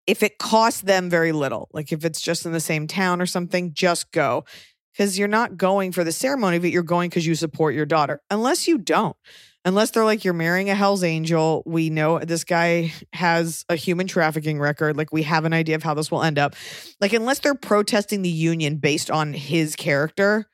[0.08, 3.26] If it costs them very little, like if it's just in the same town or
[3.26, 4.46] something, just go
[4.92, 8.22] because you're not going for the ceremony, but you're going because you support your daughter,
[8.30, 9.16] unless you don't.
[9.66, 11.64] Unless they're like, you're marrying a Hell's Angel.
[11.66, 14.96] We know this guy has a human trafficking record.
[14.96, 16.54] Like, we have an idea of how this will end up.
[17.02, 20.46] Like, unless they're protesting the union based on his character,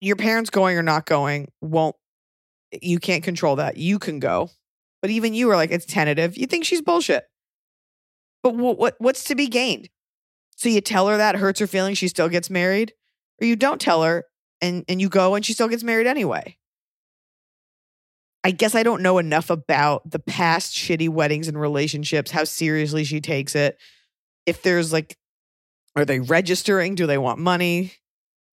[0.00, 1.96] your parents going or not going won't,
[2.80, 3.76] you can't control that.
[3.76, 4.50] You can go.
[5.00, 6.36] But even you are like, it's tentative.
[6.36, 7.24] You think she's bullshit.
[8.44, 9.88] But what, what what's to be gained?
[10.56, 12.92] So you tell her that hurts her feelings, she still gets married,
[13.40, 14.24] or you don't tell her
[14.60, 16.56] and and you go and she still gets married anyway.
[18.44, 23.04] I guess I don't know enough about the past shitty weddings and relationships, how seriously
[23.04, 23.78] she takes it.
[24.46, 25.16] If there's like,
[25.94, 26.94] are they registering?
[26.94, 27.92] Do they want money?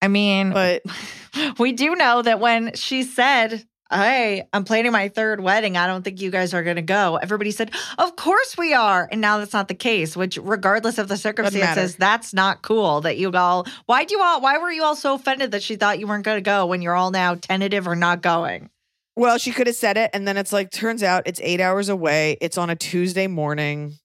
[0.01, 0.83] I mean, But
[1.59, 5.75] we do know that when she said, Hey, I'm planning my third wedding.
[5.75, 7.15] I don't think you guys are going to go.
[7.15, 9.09] Everybody said, Of course we are.
[9.11, 13.17] And now that's not the case, which, regardless of the circumstances, that's not cool that
[13.17, 15.97] you all, why do you all, why were you all so offended that she thought
[15.99, 18.69] you weren't going to go when you're all now tentative or not going?
[19.15, 21.89] Well, she could have said it, and then it's like, turns out it's eight hours
[21.89, 22.37] away.
[22.41, 23.95] It's on a Tuesday morning.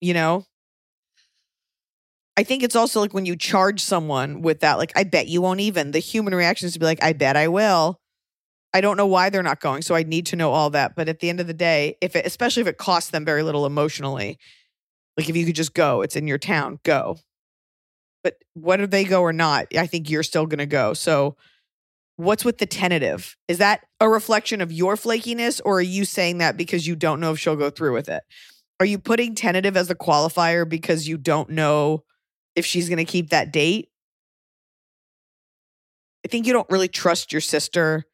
[0.00, 0.44] You know,
[2.36, 5.42] I think it's also like when you charge someone with that, like, I bet you
[5.42, 5.90] won't even.
[5.90, 7.98] The human reaction is to be like, I bet I will.
[8.72, 10.94] I don't know why they're not going, so I need to know all that.
[10.94, 13.42] But at the end of the day, if it, especially if it costs them very
[13.42, 14.38] little emotionally,
[15.16, 17.16] like if you could just go, it's in your town, go.
[18.22, 20.94] But whether they go or not, I think you're still going to go.
[20.94, 21.36] So,
[22.18, 23.36] what's with the tentative?
[23.46, 27.20] Is that a reflection of your flakiness, or are you saying that because you don't
[27.20, 28.22] know if she'll go through with it?
[28.80, 32.02] Are you putting tentative as a qualifier because you don't know
[32.56, 33.88] if she's going to keep that date?
[36.24, 38.04] I think you don't really trust your sister.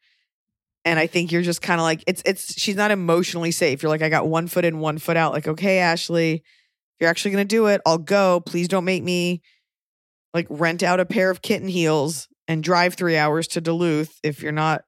[0.85, 3.81] And I think you're just kind of like, it's, it's, she's not emotionally safe.
[3.81, 5.33] You're like, I got one foot in, one foot out.
[5.33, 6.41] Like, okay, Ashley, if
[6.99, 8.39] you're actually going to do it, I'll go.
[8.39, 9.41] Please don't make me
[10.31, 14.41] like rent out a pair of kitten heels and drive three hours to Duluth if
[14.41, 14.83] you're not,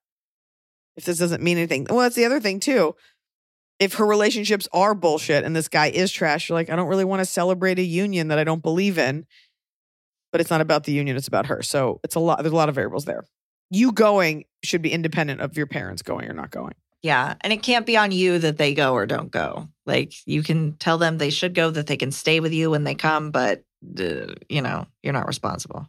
[0.96, 1.88] if this doesn't mean anything.
[1.90, 2.96] Well, that's the other thing too.
[3.80, 7.06] If her relationships are bullshit and this guy is trash, you're like, I don't really
[7.06, 9.26] want to celebrate a union that I don't believe in.
[10.32, 11.62] But it's not about the union, it's about her.
[11.62, 13.24] So it's a lot, there's a lot of variables there.
[13.70, 16.74] You going should be independent of your parents going or not going.
[17.02, 17.36] Yeah.
[17.42, 19.70] And it can't be on you that they go or don't go.
[19.86, 22.84] Like you can tell them they should go, that they can stay with you when
[22.84, 23.64] they come, but,
[24.00, 25.88] uh, you know, you're not responsible.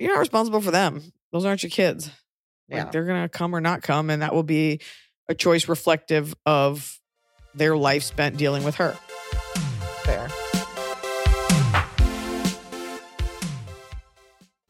[0.00, 1.12] You're not responsible for them.
[1.30, 2.06] Those aren't your kids.
[2.70, 2.90] Like Yeah.
[2.90, 4.80] they're gonna come or not come, and that will be
[5.28, 6.98] a choice reflective of
[7.54, 8.92] their life spent dealing with her.
[10.04, 10.28] Fair.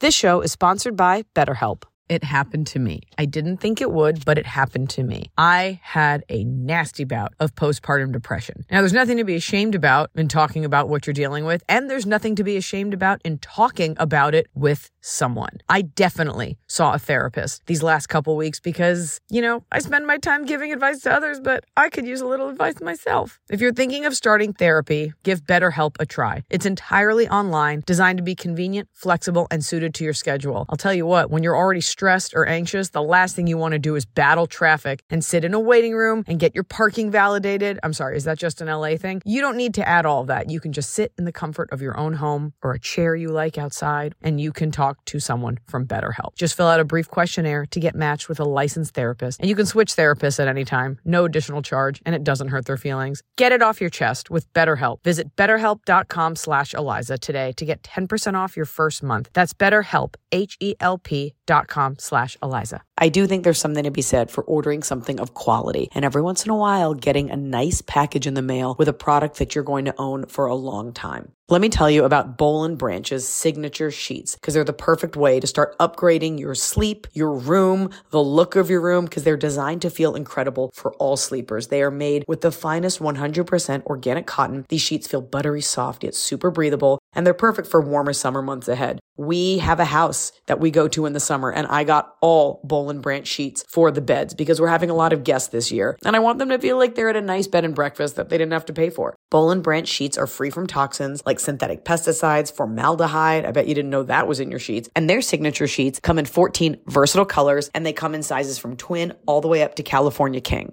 [0.00, 1.82] This show is sponsored by BetterHelp.
[2.10, 3.02] It happened to me.
[3.18, 5.30] I didn't think it would, but it happened to me.
[5.38, 8.64] I had a nasty bout of postpartum depression.
[8.68, 11.88] Now, there's nothing to be ashamed about in talking about what you're dealing with, and
[11.88, 15.58] there's nothing to be ashamed about in talking about it with someone.
[15.68, 20.18] I definitely saw a therapist these last couple weeks because, you know, I spend my
[20.18, 23.38] time giving advice to others, but I could use a little advice myself.
[23.48, 26.42] If you're thinking of starting therapy, give BetterHelp a try.
[26.50, 30.66] It's entirely online, designed to be convenient, flexible, and suited to your schedule.
[30.68, 33.72] I'll tell you what, when you're already stressed or anxious, the last thing you want
[33.72, 37.10] to do is battle traffic and sit in a waiting room and get your parking
[37.10, 37.78] validated.
[37.82, 39.20] I'm sorry, is that just an LA thing?
[39.26, 40.48] You don't need to add all that.
[40.48, 43.28] You can just sit in the comfort of your own home or a chair you
[43.28, 46.36] like outside and you can talk to someone from BetterHelp.
[46.36, 49.54] Just fill out a brief questionnaire to get matched with a licensed therapist and you
[49.54, 50.98] can switch therapists at any time.
[51.04, 53.22] No additional charge and it doesn't hurt their feelings.
[53.36, 55.04] Get it off your chest with BetterHelp.
[55.04, 59.28] Visit betterhelp.com slash Iliza today to get 10% off your first month.
[59.34, 62.80] That's BetterHelp, H-E-L-P dot com slash Iliza.
[62.98, 66.22] I do think there's something to be said for ordering something of quality and every
[66.22, 69.54] once in a while getting a nice package in the mail with a product that
[69.54, 71.32] you're going to own for a long time.
[71.50, 75.40] Let me tell you about Boll and Branch's signature sheets because they're the perfect way
[75.40, 79.82] to start upgrading your sleep, your room, the look of your room because they're designed
[79.82, 81.66] to feel incredible for all sleepers.
[81.66, 84.64] They are made with the finest 100% organic cotton.
[84.68, 88.68] These sheets feel buttery soft yet super breathable and they're perfect for warmer summer months
[88.68, 89.00] ahead.
[89.20, 92.62] We have a house that we go to in the summer and I got all
[92.64, 95.70] Boll and Branch sheets for the beds because we're having a lot of guests this
[95.70, 98.16] year and I want them to feel like they're at a nice bed and breakfast
[98.16, 99.14] that they didn't have to pay for.
[99.28, 103.44] Boll and Branch sheets are free from toxins like synthetic pesticides, formaldehyde.
[103.44, 104.88] I bet you didn't know that was in your sheets.
[104.96, 108.78] And their signature sheets come in 14 versatile colors and they come in sizes from
[108.78, 110.72] twin all the way up to California King.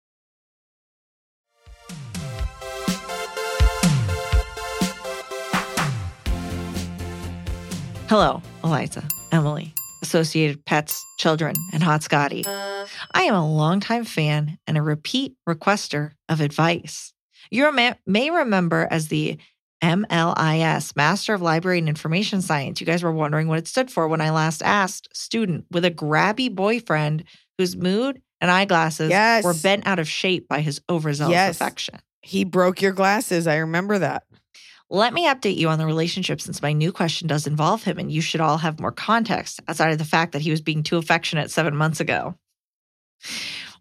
[8.11, 12.43] Hello, Iliza, Emily, Associated Pets, Children, and Hot Scotty.
[12.45, 17.13] I am a longtime fan and a repeat requester of advice.
[17.51, 19.37] You may, remember as the
[19.81, 22.81] MLIS, Master of Library and Information Science.
[22.81, 25.07] You guys were wondering what it stood for when I last asked.
[25.15, 27.23] Student with a grabby boyfriend
[27.57, 29.45] whose mood and eyeglasses Yes.
[29.45, 31.55] were bent out of shape by his overzealous Yes.
[31.55, 31.99] affection.
[32.21, 33.47] He broke your glasses.
[33.47, 34.23] I remember that.
[34.93, 38.11] Let me update you on the relationship since my new question does involve him, and
[38.11, 40.97] you should all have more context outside of the fact that he was being too
[40.97, 42.35] affectionate seven months ago.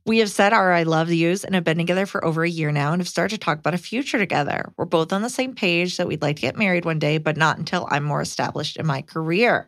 [0.06, 2.70] We have said our I love yous and have been together for over a year
[2.70, 4.72] now and have started to talk about a future together.
[4.76, 7.36] We're both on the same page that we'd like to get married one day, but
[7.36, 9.66] not until I'm more established in my career.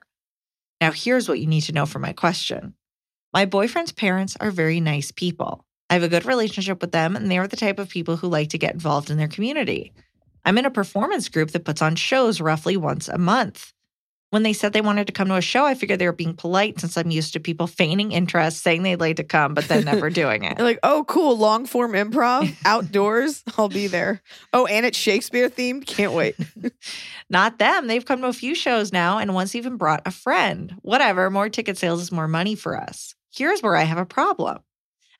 [0.80, 2.74] Now, here's what you need to know for my question
[3.32, 5.66] My boyfriend's parents are very nice people.
[5.90, 8.28] I have a good relationship with them, and they are the type of people who
[8.28, 9.92] like to get involved in their community.
[10.44, 13.72] I'm in a performance group that puts on shows roughly once a month.
[14.30, 16.32] When they said they wanted to come to a show, I figured they were being
[16.32, 19.84] polite since I'm used to people feigning interest, saying they'd like to come, but then
[19.84, 20.58] never doing it.
[20.58, 23.44] Like, oh, cool, long form improv outdoors.
[23.58, 24.22] I'll be there.
[24.54, 25.84] Oh, and it's Shakespeare themed.
[25.86, 26.34] Can't wait.
[27.28, 27.88] Not them.
[27.88, 30.76] They've come to a few shows now and once even brought a friend.
[30.80, 33.14] Whatever, more ticket sales is more money for us.
[33.34, 34.60] Here's where I have a problem.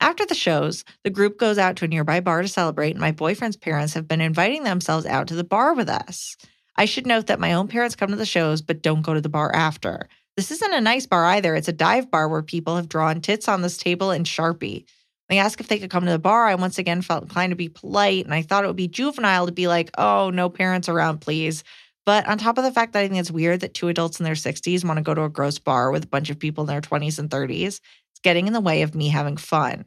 [0.02, 3.12] After the shows, the group goes out to a nearby bar to celebrate, and my
[3.12, 6.36] boyfriend's parents have been inviting themselves out to the bar with us.
[6.74, 9.20] I should note that my own parents come to the shows but don't go to
[9.20, 10.08] the bar after.
[10.36, 11.54] This isn't a nice bar either.
[11.54, 14.86] It's a dive bar where people have drawn tits on this table in Sharpie.
[15.28, 17.52] When they asked if they could come to the bar, I once again felt inclined
[17.52, 20.48] to be polite, and I thought it would be juvenile to be like, oh, no
[20.48, 21.62] parents around, please.
[22.04, 24.24] But on top of the fact that I think it's weird that two adults in
[24.24, 26.68] their 60s want to go to a gross bar with a bunch of people in
[26.68, 29.84] their 20s and 30s, it's getting in the way of me having fun.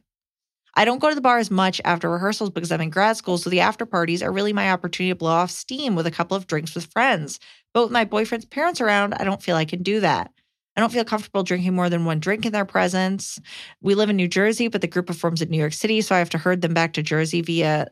[0.78, 3.38] I don't go to the bar as much after rehearsals because I'm in grad school,
[3.38, 6.36] so the after parties are really my opportunity to blow off steam with a couple
[6.36, 7.40] of drinks with friends.
[7.72, 10.30] But with my boyfriend's parents around, I don't feel I can do that.
[10.76, 13.38] I don't feel comfortable drinking more than one drink in their presence.
[13.80, 16.18] We live in New Jersey, but the group performs in New York City, so I
[16.18, 17.86] have to herd them back to Jersey via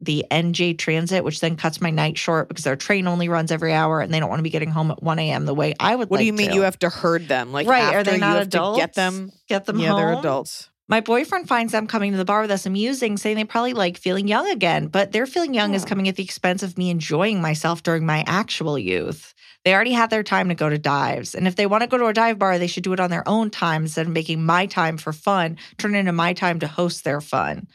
[0.00, 3.72] the NJ Transit, which then cuts my night short because their train only runs every
[3.72, 5.46] hour and they don't want to be getting home at 1 a.m.
[5.46, 6.54] the way I would What do you mean to.
[6.54, 7.52] you have to herd them?
[7.52, 7.82] Like, right.
[7.82, 8.78] after Are they not you have adults?
[8.78, 9.32] to get them?
[9.48, 9.96] Get them yeah, home.
[10.00, 10.68] they're adults.
[10.86, 13.96] My boyfriend finds them coming to the bar with us amusing, saying they probably like
[13.96, 17.40] feeling young again, but their feeling young is coming at the expense of me enjoying
[17.40, 19.32] myself during my actual youth.
[19.64, 21.34] They already had their time to go to dives.
[21.34, 23.08] And if they want to go to a dive bar, they should do it on
[23.08, 26.66] their own time instead of making my time for fun turn into my time to
[26.66, 27.66] host their fun.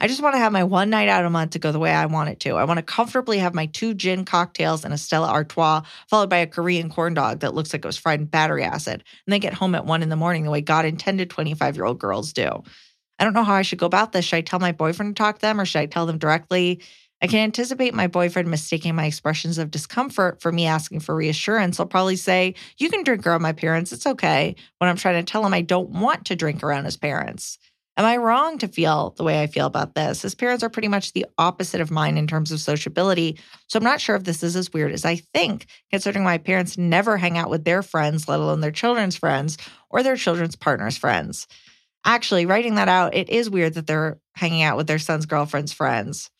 [0.00, 1.92] I just want to have my one night out a month to go the way
[1.92, 2.56] I want it to.
[2.56, 6.38] I want to comfortably have my two gin cocktails and a Stella Artois, followed by
[6.38, 9.40] a Korean corn dog that looks like it was fried in battery acid, and then
[9.40, 12.32] get home at one in the morning the way God intended 25 year old girls
[12.32, 12.62] do.
[13.18, 14.24] I don't know how I should go about this.
[14.24, 16.80] Should I tell my boyfriend to talk to them or should I tell them directly?
[17.22, 21.78] I can anticipate my boyfriend mistaking my expressions of discomfort for me asking for reassurance.
[21.78, 23.92] I'll probably say, You can drink around my parents.
[23.92, 24.56] It's okay.
[24.78, 27.58] When I'm trying to tell him I don't want to drink around his parents.
[27.96, 30.22] Am I wrong to feel the way I feel about this?
[30.22, 33.38] His parents are pretty much the opposite of mine in terms of sociability.
[33.68, 36.76] So I'm not sure if this is as weird as I think, considering my parents
[36.76, 39.58] never hang out with their friends, let alone their children's friends
[39.90, 41.46] or their children's partner's friends.
[42.04, 45.72] Actually, writing that out, it is weird that they're hanging out with their son's girlfriend's
[45.72, 46.30] friends.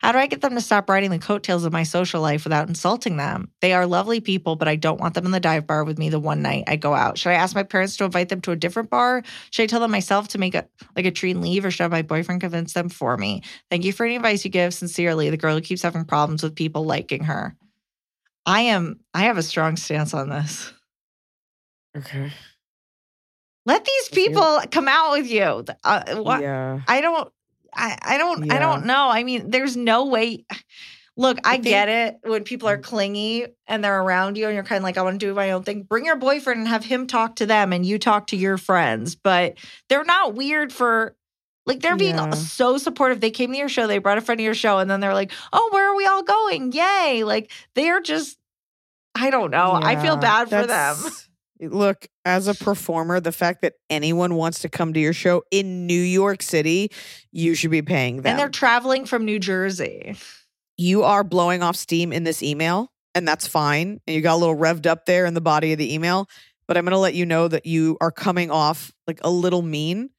[0.00, 2.68] How do I get them to stop riding the coattails of my social life without
[2.68, 3.50] insulting them?
[3.60, 6.08] They are lovely people, but I don't want them in the dive bar with me
[6.08, 7.18] the one night I go out.
[7.18, 9.22] Should I ask my parents to invite them to a different bar?
[9.50, 11.82] Should I tell them myself to make a like a treat and leave, or should
[11.82, 13.42] I have my boyfriend convince them for me?
[13.70, 14.72] Thank you for any advice you give.
[14.72, 17.56] Sincerely, the girl who keeps having problems with people liking her.
[18.46, 20.72] I am I have a strong stance on this.
[21.96, 22.32] Okay.
[23.66, 24.28] Let these Let's hear it.
[24.28, 25.64] people come out with you.
[25.84, 26.40] Uh, what?
[26.40, 26.80] Yeah.
[26.86, 27.30] I don't
[27.74, 29.08] I, I don't I don't know.
[29.10, 30.44] I mean, there's no way
[31.16, 34.54] look, I, I think- get it when people are clingy and they're around you and
[34.54, 35.82] you're kind of like, I want to do my own thing.
[35.82, 39.16] Bring your boyfriend and have him talk to them and you talk to your friends.
[39.16, 39.58] But
[39.88, 41.16] they're not weird for
[41.66, 42.30] like they're being Yeah.
[42.30, 43.20] so supportive.
[43.20, 45.12] They came to your show, they brought a friend to your show, and then they're
[45.12, 46.72] like, Oh, where are we all going?
[46.72, 47.24] Yay.
[47.24, 48.38] Like they're just
[49.14, 49.72] I don't know.
[49.72, 50.96] I feel bad for them.
[51.60, 55.86] Look, as a performer, the fact that anyone wants to come to your show in
[55.86, 56.90] New York City,
[57.32, 58.30] you should be paying them.
[58.30, 60.16] And they're traveling from New Jersey.
[60.76, 64.00] you are blowing off steam in this email, and that's fine.
[64.06, 66.28] And you got a little revved up there in the body of the email,
[66.68, 69.62] but I'm going to let you know that you are coming off like a little
[69.62, 70.10] mean.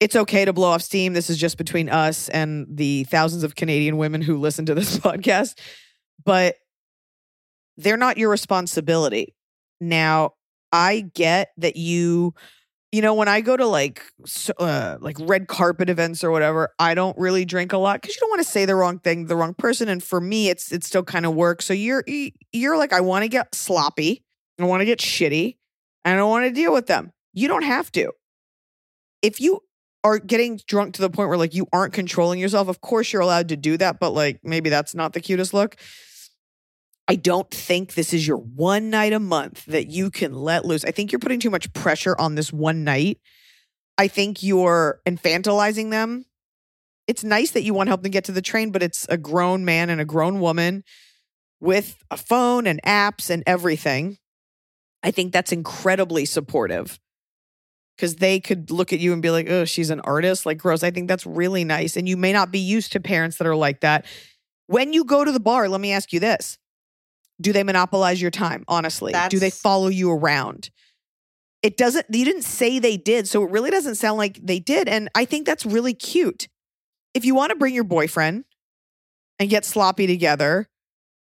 [0.00, 1.12] It's okay to blow off steam.
[1.12, 4.98] This is just between us and the thousands of Canadian women who listen to this
[4.98, 5.58] podcast,
[6.24, 6.56] but
[7.76, 9.34] they're not your responsibility.
[9.80, 10.32] Now,
[10.76, 12.34] I get that you
[12.92, 14.02] you know when i go to like
[14.58, 18.20] uh, like red carpet events or whatever i don't really drink a lot because you
[18.20, 20.84] don't want to say the wrong thing the wrong person and for me it's it
[20.84, 21.64] still kind of works.
[21.64, 22.04] So you're
[22.52, 24.22] you're like i want to get sloppy
[24.58, 25.56] i want to get shitty
[26.04, 27.12] i don't want to deal with them.
[27.32, 28.12] You don't have to.
[29.20, 29.60] If you
[30.04, 33.22] are getting drunk to the point where like you aren't controlling yourself of course you're
[33.22, 35.76] allowed to do that but like maybe that's not the cutest look
[37.08, 40.84] I don't think this is your one night a month that you can let loose.
[40.84, 43.20] I think you're putting too much pressure on this one night.
[43.96, 46.26] I think you're infantilizing them.
[47.06, 49.16] It's nice that you want to help them get to the train, but it's a
[49.16, 50.82] grown man and a grown woman
[51.60, 54.18] with a phone and apps and everything.
[55.02, 56.98] I think that's incredibly supportive
[57.96, 60.82] because they could look at you and be like, oh, she's an artist, like gross.
[60.82, 61.96] I think that's really nice.
[61.96, 64.04] And you may not be used to parents that are like that.
[64.66, 66.58] When you go to the bar, let me ask you this
[67.40, 69.12] do they monopolize your time honestly?
[69.30, 70.70] Do they follow you around?
[71.62, 74.88] It doesn't you didn't say they did so it really doesn't sound like they did
[74.88, 76.48] and i think that's really cute.
[77.14, 78.44] If you want to bring your boyfriend
[79.38, 80.68] and get sloppy together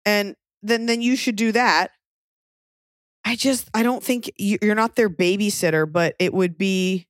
[0.04, 1.92] and then then you should do that.
[3.24, 7.06] I just i don't think you're not their babysitter but it would be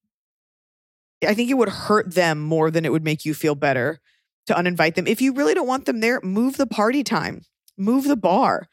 [1.27, 4.01] i think it would hurt them more than it would make you feel better
[4.47, 5.07] to uninvite them.
[5.07, 7.43] If you really don't want them there move the party time
[7.79, 8.69] move the bar.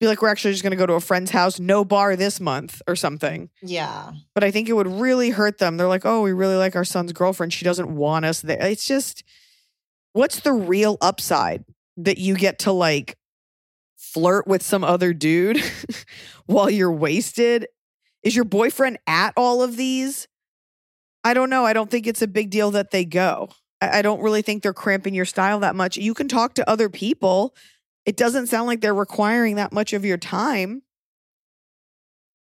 [0.00, 2.38] Be like, we're actually just going to go to a friend's house, no bar this
[2.38, 3.50] month or something.
[3.62, 4.12] Yeah.
[4.32, 5.76] But I think it would really hurt them.
[5.76, 7.52] They're like, oh, we really like our son's girlfriend.
[7.52, 8.62] She doesn't want us there.
[8.64, 9.24] It's just,
[10.12, 11.64] what's the real upside
[11.96, 13.16] that you get to like
[13.96, 15.60] flirt with some other dude
[16.46, 17.66] while you're wasted?
[18.22, 20.28] Is your boyfriend at all of these?
[21.24, 21.64] I don't know.
[21.64, 23.48] I don't think it's a big deal that they go.
[23.80, 25.96] I I don't really think they're cramping your style that much.
[25.96, 27.54] You can talk to other people.
[28.08, 30.80] It doesn't sound like they're requiring that much of your time,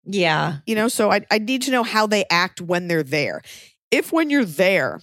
[0.05, 0.59] Yeah.
[0.67, 0.89] you know?
[0.89, 3.41] So I, I need to know how they act when they're there.
[3.91, 5.01] If when you're there,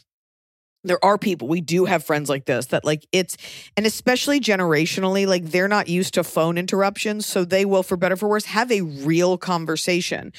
[0.84, 3.38] there are people, we do have friends like this that like it's,
[3.76, 7.26] and especially generationally, like they're not used to phone interruptions.
[7.26, 10.32] So they will, for better or for worse, have a real conversation.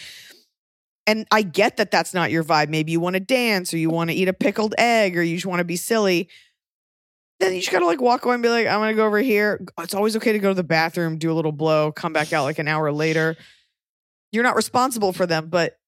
[1.09, 2.68] And I get that that's not your vibe.
[2.68, 5.36] Maybe you want to dance or you want to eat a pickled egg or you
[5.36, 6.28] just want to be silly.
[7.39, 9.64] Then you just gotta like walk away and be like, I'm gonna go over here.
[9.78, 12.45] It's always okay to go to the bathroom, do a little blow, come back out
[12.45, 13.37] like an hour later.
[14.32, 15.78] You're not responsible for them, but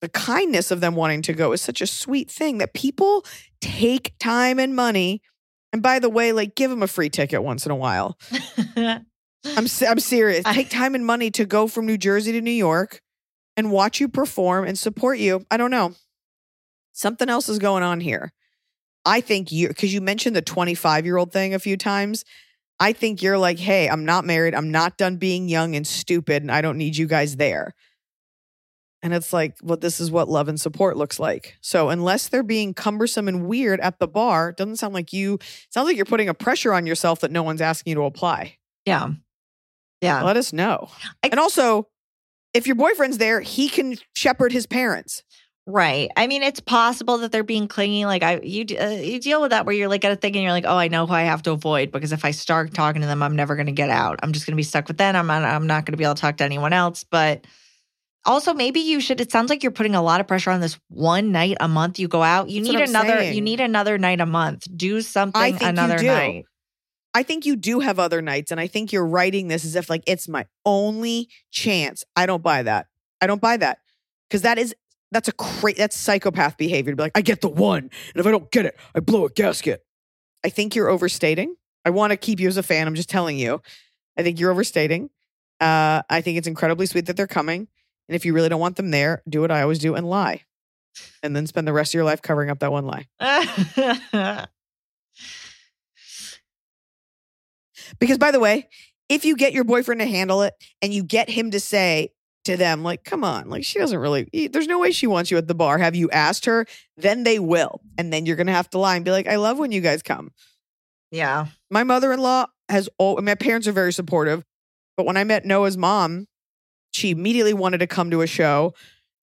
[0.00, 3.24] the kindness of them wanting to go is such a sweet thing that people
[3.62, 5.22] take time and money.
[5.72, 8.18] And by the way, like give them a free ticket once in a while.
[8.76, 9.06] I'm
[9.46, 10.44] I'm serious.
[10.44, 13.00] Take time and money to go from New Jersey to New York
[13.56, 15.46] and watch you perform and support you.
[15.50, 15.94] I don't know.
[16.92, 18.32] Something else is going on here.
[19.04, 22.24] I think you because you mentioned the 25 year old thing a few times.
[22.80, 24.54] I think you're like, hey, I'm not married.
[24.54, 27.72] I'm not done being young and stupid, and I don't need you guys there.
[29.02, 31.56] And it's like, well, this is what love and support looks like.
[31.60, 35.38] So unless they're being cumbersome and weird at the bar, it doesn't sound like you
[35.70, 38.56] sounds like you're putting a pressure on yourself that no one's asking you to apply.
[38.86, 39.10] Yeah.
[40.00, 40.22] Yeah.
[40.22, 40.88] Let us know.
[41.22, 41.88] I- and also,
[42.54, 45.22] if your boyfriend's there, he can shepherd his parents.
[45.66, 46.10] Right.
[46.14, 48.04] I mean, it's possible that they're being clingy.
[48.04, 50.42] Like I, you, uh, you deal with that where you're like at a thing and
[50.42, 53.00] you're like, oh, I know who I have to avoid because if I start talking
[53.00, 54.20] to them, I'm never going to get out.
[54.22, 55.16] I'm just going to be stuck with them.
[55.16, 57.04] I'm not, I'm not going to be able to talk to anyone else.
[57.04, 57.46] But
[58.26, 59.20] also, maybe you should.
[59.20, 61.98] It sounds like you're putting a lot of pressure on this one night a month.
[61.98, 62.48] You go out.
[62.48, 63.22] You That's need another.
[63.22, 64.66] You need another night a month.
[64.74, 66.06] Do something I think you another do.
[66.06, 66.44] night.
[67.14, 69.88] I think you do have other nights, and I think you're writing this as if
[69.88, 72.02] like it's my only chance.
[72.16, 72.86] I don't buy that.
[73.20, 73.78] I don't buy that
[74.28, 74.74] because that is
[75.10, 78.26] that's a cra- that's psychopath behavior to be like, I get the one, and if
[78.26, 79.84] I don't get it, I blow a gasket.
[80.44, 81.54] I think you're overstating.
[81.84, 82.86] I want to keep you as a fan.
[82.86, 83.60] I'm just telling you.
[84.16, 85.10] I think you're overstating.
[85.60, 87.68] Uh, I think it's incredibly sweet that they're coming,
[88.08, 90.42] and if you really don't want them there, do what I always do and lie,
[91.22, 94.46] and then spend the rest of your life covering up that one lie.
[97.98, 98.68] Because by the way,
[99.08, 102.10] if you get your boyfriend to handle it and you get him to say
[102.44, 105.36] to them, like, come on, like she doesn't really, there's no way she wants you
[105.38, 105.78] at the bar.
[105.78, 106.66] Have you asked her?
[106.96, 107.80] Then they will.
[107.96, 109.80] And then you're going to have to lie and be like, I love when you
[109.80, 110.30] guys come.
[111.10, 111.46] yeah.
[111.70, 114.44] My mother in law has, all, my parents are very supportive.
[114.96, 116.26] But when I met Noah's mom,
[116.92, 118.74] she immediately wanted to come to a show.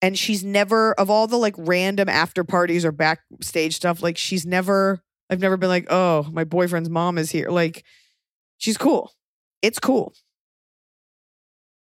[0.01, 4.45] And she's never, of all the like random after parties or backstage stuff, like she's
[4.45, 7.49] never, I've never been like, oh, my boyfriend's mom is here.
[7.49, 7.85] Like,
[8.57, 9.13] she's cool.
[9.61, 10.13] It's cool.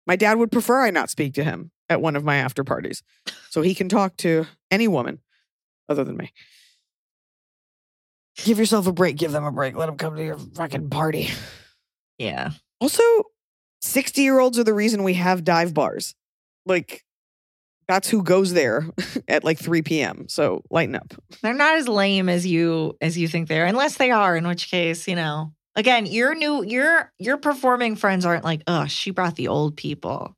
[0.09, 3.03] My dad would prefer I not speak to him at one of my after parties
[3.51, 5.21] so he can talk to any woman
[5.89, 6.33] other than me.
[8.39, 9.17] Give yourself a break.
[9.17, 9.77] Give them a break.
[9.77, 11.29] Let them come to your fucking party.
[12.19, 12.53] Yeah.
[12.81, 13.03] Also,
[13.83, 16.15] 60 year olds are the reason we have dive bars.
[16.65, 17.05] Like,
[17.87, 18.87] that's who goes there
[19.29, 20.27] at like 3 p.m.
[20.29, 21.15] So lighten up.
[21.43, 24.47] They're not as lame as you as you think they are, unless they are, in
[24.47, 25.53] which case, you know.
[25.79, 30.35] Again, your new your your performing friends aren't like, oh, she brought the old people.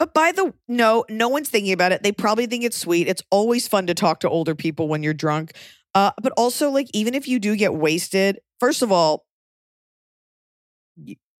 [0.00, 2.02] But by the no, no one's thinking about it.
[2.02, 3.06] They probably think it's sweet.
[3.06, 5.52] It's always fun to talk to older people when you're drunk.
[5.94, 9.24] Uh, but also, like, even if you do get wasted, first of all,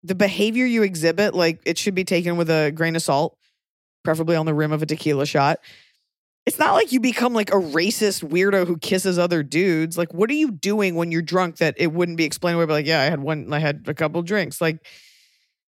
[0.01, 3.37] the behavior you exhibit, like, it should be taken with a grain of salt,
[4.05, 5.59] preferably on the rim of a tequila shot.
[6.49, 9.99] It's not like you become like a racist weirdo who kisses other dudes.
[9.99, 12.65] Like, what are you doing when you're drunk that it wouldn't be explained away?
[12.65, 14.59] But like, yeah, I had one, I had a couple drinks.
[14.59, 14.83] Like,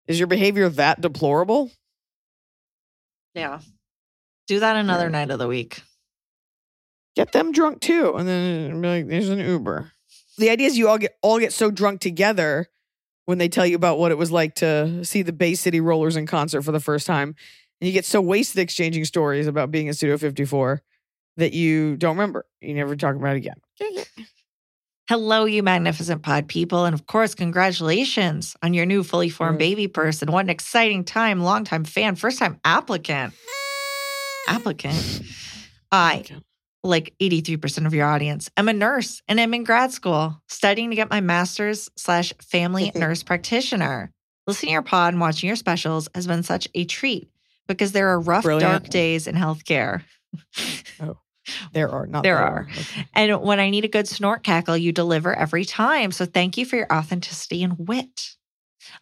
[0.06, 1.70] is your behavior that deplorable?
[3.34, 3.60] Yeah.
[4.46, 5.10] Do that another Yeah.
[5.10, 5.82] night of the week.
[7.14, 9.92] get them drunk too, and then uh, be like, "There's an Uber."
[10.38, 12.68] The idea is you all get all get so drunk together
[13.26, 16.16] when they tell you about what it was like to see the Bay City Rollers
[16.16, 17.34] in concert for the first time,
[17.80, 20.82] and you get so wasted exchanging stories about being in Studio 54
[21.36, 22.44] that you don't remember.
[22.60, 23.56] You never talk about it again.
[25.08, 26.84] Hello, you magnificent pod people.
[26.84, 29.66] And of course, congratulations on your new fully formed Yeah.
[29.68, 30.30] baby person.
[30.30, 31.40] What an exciting time.
[31.40, 33.34] Longtime fan, first time applicant.
[34.46, 35.22] Applicant.
[35.92, 36.24] I,
[36.84, 40.96] like 83% of your audience, am a nurse and I'm in grad school studying to
[40.96, 44.12] get my master's slash family nurse practitioner.
[44.46, 47.28] Listening to your pod and watching your specials has been such a treat
[47.74, 50.02] because there are rough, dark days in healthcare.
[51.00, 51.18] oh,
[51.72, 52.66] There are not There are.
[52.70, 53.06] Okay.
[53.14, 56.12] And when I need a good snort cackle, you deliver every time.
[56.12, 58.36] So thank you for your authenticity and wit.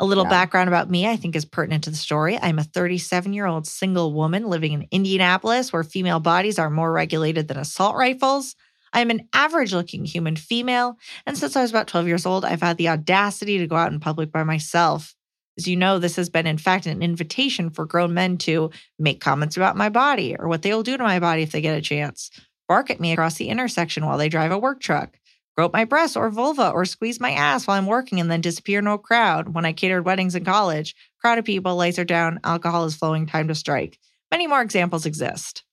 [0.00, 0.30] A little Yeah.
[0.30, 2.38] background about me, I think, is pertinent to the story.
[2.40, 6.92] I'm a 37 year old single woman living in Indianapolis, where female bodies are more
[6.92, 8.54] regulated than assault rifles.
[8.92, 10.96] I'm an average looking human female.
[11.26, 13.92] And since I was about 12 years old, I've had the audacity to go out
[13.92, 15.14] in public by myself.
[15.58, 19.20] As you know, this has been, in fact, an invitation for grown men to make
[19.20, 21.76] comments about my body or what they will do to my body if they get
[21.76, 22.30] a chance
[22.68, 25.18] bark at me across the intersection while they drive a work truck,
[25.56, 28.78] grope my breasts or vulva, or squeeze my ass while I'm working and then disappear
[28.78, 29.54] into a crowd.
[29.54, 33.26] When I catered weddings in college, crowd of people, lights are down, alcohol is flowing,
[33.26, 33.98] time to strike.
[34.30, 35.64] Many more examples exist.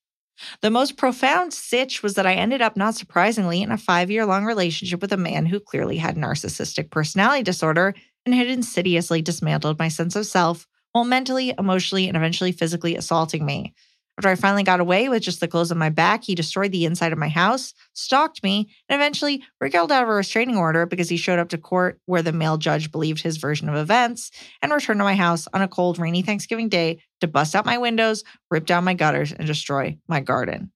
[0.62, 4.26] The most profound sitch was that I ended up, not surprisingly, in a five year
[4.26, 7.94] long relationship with a man who clearly had narcissistic personality disorder
[8.26, 13.46] and had insidiously dismantled my sense of self while mentally, emotionally, and eventually physically assaulting
[13.46, 13.74] me.
[14.18, 16.86] After I finally got away with just the clothes on my back, he destroyed the
[16.86, 21.10] inside of my house, stalked me, and eventually wriggled out of a restraining order because
[21.10, 24.72] he showed up to court where the male judge believed his version of events and
[24.72, 28.24] returned to my house on a cold, rainy Thanksgiving day to bust out my windows,
[28.50, 30.72] rip down my gutters, and destroy my garden.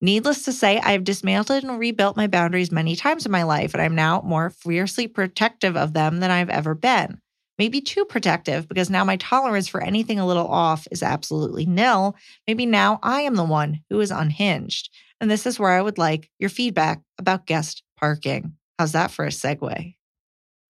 [0.00, 3.72] Needless to say, I have dismantled and rebuilt my boundaries many times in my life,
[3.74, 7.20] and I'm now more fiercely protective of them than I've ever been
[7.58, 12.16] maybe too protective because now my tolerance for anything a little off is absolutely nil.
[12.46, 14.90] Maybe now I am the one who is unhinged.
[15.20, 18.54] And this is where I would like your feedback about guest parking.
[18.78, 19.94] How's that for a segue?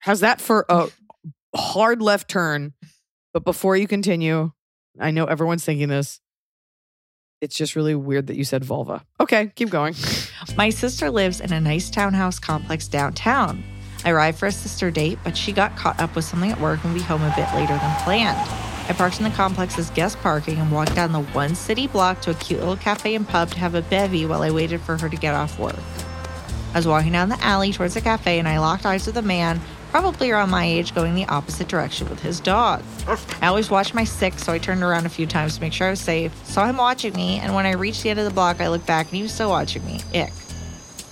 [0.00, 0.88] How's that for a
[1.56, 2.74] hard left turn?
[3.32, 4.52] But before you continue,
[5.00, 6.20] I know everyone's thinking this.
[7.44, 9.04] It's just really weird that you said vulva.
[9.20, 9.94] Okay, keep going.
[10.56, 13.62] My sister lives in a nice townhouse complex downtown.
[14.02, 16.82] I arrived for a sister date, but she got caught up with something at work
[16.82, 18.38] and will be home a bit later than planned.
[18.88, 22.30] I parked in the complex's guest parking and walked down the one city block to
[22.30, 25.10] a cute little cafe and pub to have a bevy while I waited for her
[25.10, 25.76] to get off work.
[26.72, 29.22] I was walking down the alley towards the cafe and I locked eyes with a
[29.22, 29.60] man,
[29.94, 32.82] probably around my age, going the opposite direction with his dog.
[33.40, 35.86] I always watch my six, so I turned around a few times to make sure
[35.86, 38.32] I was safe, saw him watching me, and when I reached the end of the
[38.32, 40.00] block, I looked back and he was still watching me.
[40.12, 40.32] Ick.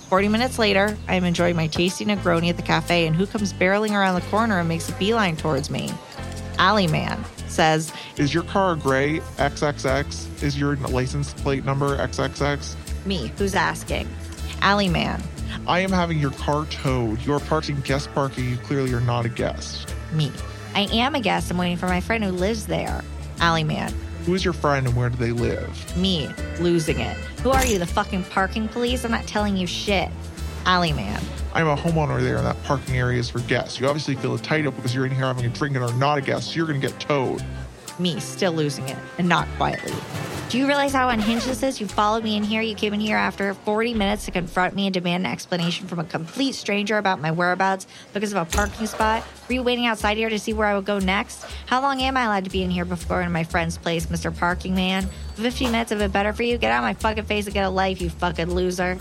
[0.09, 3.53] 40 minutes later, I am enjoying my tasty Negroni at the cafe, and who comes
[3.53, 5.89] barreling around the corner and makes a beeline towards me?
[6.57, 10.43] Alley Man says, Is your car gray XXX?
[10.43, 12.75] Is your license plate number XXX?
[13.05, 14.09] Me, who's asking?
[14.61, 15.23] Alley Man,
[15.67, 17.21] I am having your car towed.
[17.25, 18.49] You are parking guest parking.
[18.49, 19.93] You clearly are not a guest.
[20.11, 20.31] me.
[20.75, 21.51] I am a guest.
[21.51, 23.03] I'm waiting for my friend who lives there.
[23.39, 23.93] Alley Man,
[24.25, 25.97] Who is your friend and where do they live?
[25.97, 26.29] me,
[26.59, 27.15] losing it.
[27.43, 29.03] Who are you, the fucking parking police?
[29.05, 30.09] I'm not telling you shit.
[30.65, 31.21] Alley Man,
[31.53, 33.79] I'm a homeowner there, and that parking area is for guests.
[33.79, 35.93] You obviously feel a tight up because you're in here having a drink and are
[35.97, 37.43] not a guest, so you're going to get towed.
[37.99, 39.93] Me, still losing it, and not quietly.
[40.53, 41.81] Do you realize how unhinged this is?
[41.81, 42.61] You followed me in here.
[42.61, 45.97] You came in here after 40 minutes to confront me and demand an explanation from
[45.97, 49.23] a complete stranger about my whereabouts because of a parking spot.
[49.47, 51.43] Were you waiting outside here to see where I would go next?
[51.65, 54.37] How long am I allowed to be in here before to my friend's place, Mr.
[54.37, 55.09] Parking Man?
[55.37, 56.59] 15 minutes of it better for you?
[56.59, 58.99] Get out of my fucking face and get a life, you fucking loser.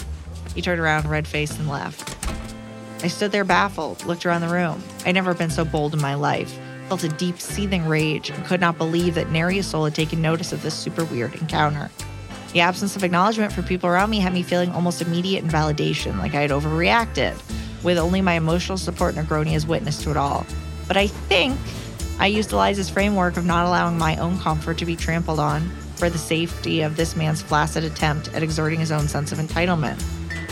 [0.54, 2.16] He turned around, red faced, and left.
[3.04, 4.82] I stood there baffled, looked around the room.
[5.04, 6.58] I'd never been so bold in my life.
[6.92, 10.20] Felt a deep, seething rage and could not believe that nary a soul had taken
[10.20, 11.90] notice of this super weird encounter.
[12.52, 16.34] The absence of acknowledgement for people around me had me feeling almost immediate invalidation, like
[16.34, 17.34] I had overreacted,
[17.82, 20.44] with only my emotional support Negroni as witness to it all.
[20.86, 21.58] But I think
[22.18, 26.10] I used Iliza's framework of not allowing my own comfort to be trampled on for
[26.10, 29.98] the safety of this man's flaccid attempt at exerting his own sense of entitlement.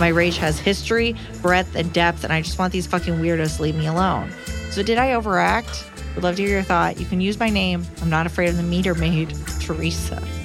[0.00, 3.62] My rage has history, breadth, and depth, and I just want these fucking weirdos to
[3.62, 4.32] leave me alone.
[4.70, 5.84] So, did I overact?
[6.14, 6.98] Would love to hear your thought.
[6.98, 7.86] You can use my name.
[8.02, 10.22] I'm not afraid of the meter maid, Teresa.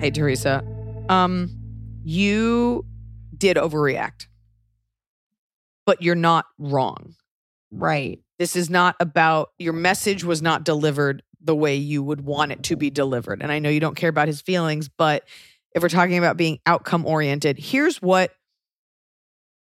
[0.00, 0.64] Hey, Teresa.
[1.08, 1.48] Um,
[2.02, 2.84] you
[3.38, 4.26] did overreact,
[5.86, 7.14] but you're not wrong.
[7.70, 8.18] Right.
[8.36, 12.64] This is not about your message was not delivered the way you would want it
[12.64, 13.42] to be delivered.
[13.42, 15.22] And I know you don't care about his feelings, but
[15.72, 18.32] if we're talking about being outcome oriented, here's what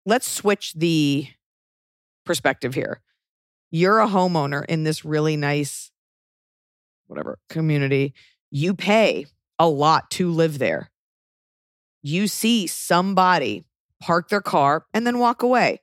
[0.08, 1.28] let's switch the
[2.26, 3.02] perspective here.
[3.72, 5.92] You're a homeowner in this really nice,
[7.08, 8.14] whatever community.
[8.52, 9.26] You pay
[9.60, 10.92] a lot to live there.
[12.02, 13.64] You see somebody
[14.02, 15.82] park their car and then walk away.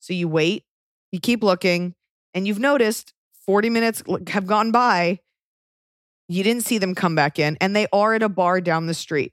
[0.00, 0.64] So you wait,
[1.12, 1.94] you keep looking,
[2.34, 3.14] and you've noticed
[3.46, 5.20] 40 minutes have gone by.
[6.28, 8.94] You didn't see them come back in, and they are at a bar down the
[8.94, 9.32] street.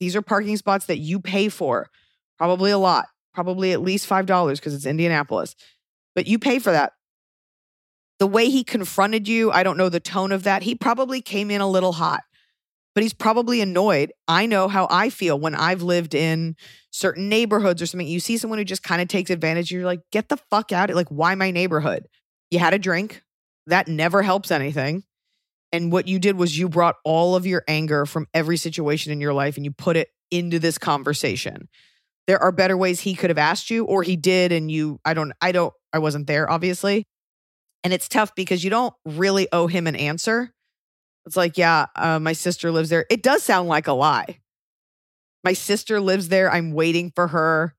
[0.00, 1.90] These are parking spots that you pay for,
[2.38, 5.54] probably a lot, probably at least $5 because it's Indianapolis,
[6.14, 6.92] but you pay for that.
[8.18, 10.62] The way he confronted you, I don't know the tone of that.
[10.62, 12.22] He probably came in a little hot,
[12.94, 14.12] but he's probably annoyed.
[14.28, 16.56] I know how I feel when I've lived in
[16.90, 18.06] certain neighborhoods or something.
[18.06, 20.90] You see someone who just kind of takes advantage, you're like, get the fuck out.
[20.90, 22.06] Like, why my neighborhood?
[22.50, 23.22] You had a drink.
[23.66, 25.04] That never helps anything.
[25.72, 29.20] And what you did was you brought all of your anger from every situation in
[29.20, 31.68] your life and you put it into this conversation.
[32.26, 35.14] There are better ways he could have asked you or he did and you I
[35.14, 37.06] don't I don't I wasn't there obviously.
[37.84, 40.52] And it's tough because you don't really owe him an answer.
[41.26, 43.06] It's like, yeah, uh, my sister lives there.
[43.10, 44.38] It does sound like a lie.
[45.44, 46.50] My sister lives there.
[46.52, 47.74] I'm waiting for her.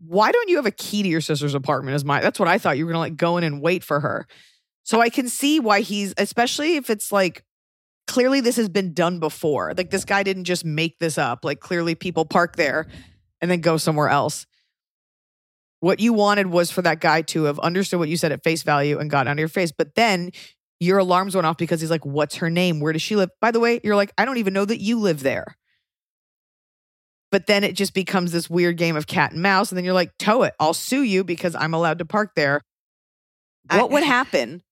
[0.00, 1.96] Why don't you have a key to your sister's apartment?
[1.96, 3.98] Is my that's what I thought you were gonna like go in and wait for
[4.00, 4.26] her.
[4.84, 7.44] So I can see why he's, especially if it's like
[8.06, 9.74] clearly this has been done before.
[9.76, 11.44] Like this guy didn't just make this up.
[11.44, 12.86] Like clearly people park there
[13.40, 14.46] and then go somewhere else.
[15.80, 18.62] What you wanted was for that guy to have understood what you said at face
[18.64, 19.70] value and got under your face.
[19.70, 20.32] But then
[20.80, 22.80] your alarms went off because he's like, What's her name?
[22.80, 23.30] Where does she live?
[23.40, 25.56] By the way, you're like, I don't even know that you live there.
[27.30, 29.70] But then it just becomes this weird game of cat and mouse.
[29.70, 30.54] And then you're like, Tow it.
[30.58, 32.60] I'll sue you because I'm allowed to park there.
[33.70, 34.62] I- What would happen?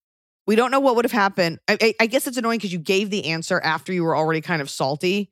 [0.45, 1.59] We don't know what would have happened.
[1.67, 4.39] I, I, I guess it's annoying because you gave the answer after you were already
[4.41, 5.29] kind of salty.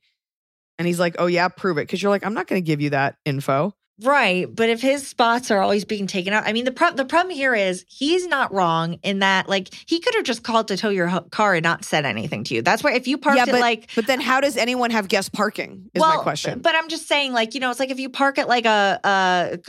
[0.78, 1.82] And he's like, Oh, yeah, prove it.
[1.82, 3.74] Because you're like, I'm not going to give you that info.
[4.02, 7.06] Right, but if his spots are always being taken out, I mean the pro- the
[7.06, 10.76] problem here is he's not wrong in that like he could have just called to
[10.76, 12.62] tow your ho- car and not said anything to you.
[12.62, 15.08] That's why if you parked yeah, it but, like but then how does anyone have
[15.08, 15.90] guest parking?
[15.94, 16.60] Is my question.
[16.60, 19.00] But I'm just saying, like, you know, it's like if you park at like a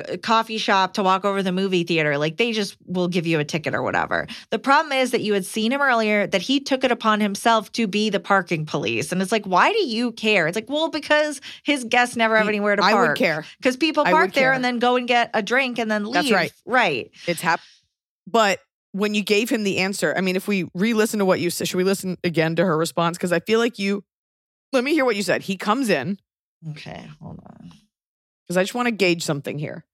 [0.08, 3.38] a coffee shop to walk over the movie theater, like they just will give you
[3.38, 4.26] a ticket or whatever.
[4.50, 7.70] The problem is that you had seen him earlier, that he took it upon himself
[7.72, 9.12] to be the parking police.
[9.12, 10.48] And it's like, why do you care?
[10.48, 12.94] It's like, well, because his guests never have anywhere to park.
[12.94, 13.44] I would care.
[13.58, 14.52] Because people I park there care.
[14.52, 16.14] and then go and get a drink and then leave.
[16.14, 16.52] That's right.
[16.64, 17.10] Right.
[17.26, 17.60] It's hap.
[18.26, 18.60] But
[18.92, 21.68] when you gave him the answer, I mean, if we re-listen to what you said,
[21.68, 23.16] should we listen again to her response?
[23.16, 24.04] Because I feel like you.
[24.72, 25.42] Let me hear what you said.
[25.42, 26.18] He comes in
[26.70, 27.08] Okay.
[27.20, 27.72] Hold on.
[28.44, 29.84] because I just want to gauge something here.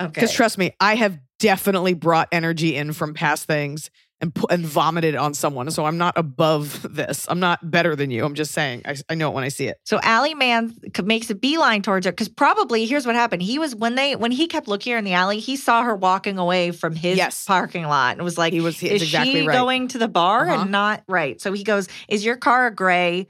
[0.00, 0.10] Okay.
[0.12, 3.90] Because trust me, I have definitely brought energy in from past things
[4.20, 5.70] and and vomited on someone.
[5.70, 7.26] So I'm not above this.
[7.28, 8.24] I'm not better than you.
[8.24, 8.82] I'm just saying.
[8.84, 9.76] I, I know it when I see it.
[9.84, 13.42] So Alley Man makes a beeline towards her because probably here's what happened.
[13.42, 15.94] He was when they when he kept looking her in the alley, he saw her
[15.94, 17.44] walking away from his Yes.
[17.44, 19.54] parking lot and was like, He was- he- "Is exactly she right.
[19.54, 20.62] going to the bar Uh-huh.
[20.62, 23.28] and not right?" So he goes, "Is your car a gray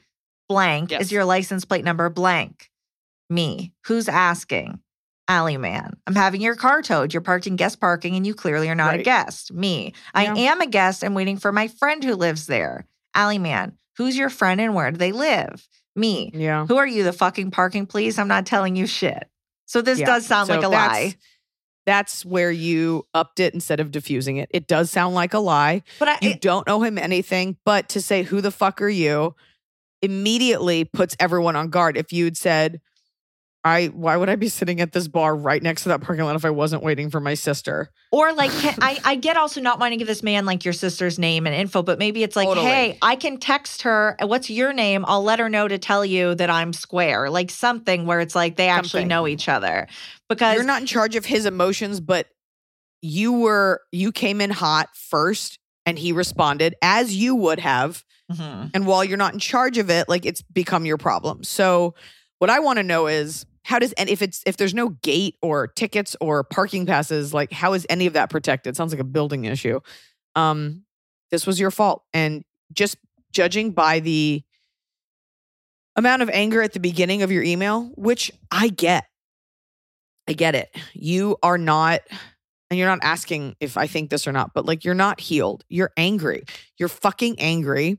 [0.49, 0.91] blank?
[0.93, 1.03] Yes.
[1.03, 2.70] Is your license plate number blank?"
[3.30, 3.72] Me.
[3.86, 4.80] Who's asking?
[5.29, 5.95] Alley Man.
[6.07, 7.12] I'm having your car towed.
[7.12, 9.53] You're parked in guest parking and you clearly are not a guest.
[9.53, 9.93] Me.
[10.14, 10.35] I Yeah.
[10.53, 11.05] am a guest.
[11.05, 12.87] I'm waiting for my friend who lives there.
[13.14, 13.76] Alley Man.
[13.99, 15.66] Who's your friend and where do they live?
[15.95, 16.31] Me.
[16.33, 16.64] Yeah.
[16.66, 18.18] Who are you, the fucking parking police?
[18.18, 19.29] I'm not telling you shit.
[19.66, 20.07] So this Yeah.
[20.07, 21.14] does sound So like a lie.
[21.85, 24.49] That's where you upped it instead of diffusing it.
[24.53, 25.83] It does sound like a lie.
[25.99, 29.35] But I, You don't know him anything, but to say, who the fuck are you?
[30.01, 31.97] immediately puts everyone on guard.
[31.97, 32.81] If you'd said,
[33.69, 36.35] I why would I be sitting at this bar right next to that parking lot
[36.37, 37.91] if I wasn't waiting for my sister?
[38.11, 40.73] or like, can, I, I get also not wanting to give this man like your
[40.73, 42.66] sister's name and info, but maybe it's like, Totally.
[42.66, 44.16] hey, I can text her.
[44.23, 45.05] What's your name?
[45.07, 47.29] I'll let her know to tell you that I'm square.
[47.29, 49.09] Like something where it's like they actually Something.
[49.09, 49.87] know each other.
[50.29, 52.29] Because You're not in charge of his emotions, but
[53.03, 58.05] you were you came in hot first and he responded as you would have.
[58.33, 58.71] Mhm.
[58.75, 61.45] And while you're not in charge of it, like it's become your problem.
[61.45, 61.95] So
[62.39, 65.37] what I want to know is how does and if it's if there's no gate
[65.43, 68.75] or tickets or parking passes, like how is any of that protected?
[68.75, 69.79] Sounds like a building issue.
[70.35, 70.85] Um,
[71.31, 72.03] this was your fault.
[72.14, 72.97] And just
[73.31, 74.43] judging by the
[75.97, 79.05] amount of anger at the beginning of your email, which I get.
[80.27, 80.75] I get it.
[80.95, 82.01] You are not
[82.71, 85.62] and you're not asking if I think this or not, but like you're not healed.
[85.69, 86.45] You're angry.
[86.79, 87.99] You're fucking angry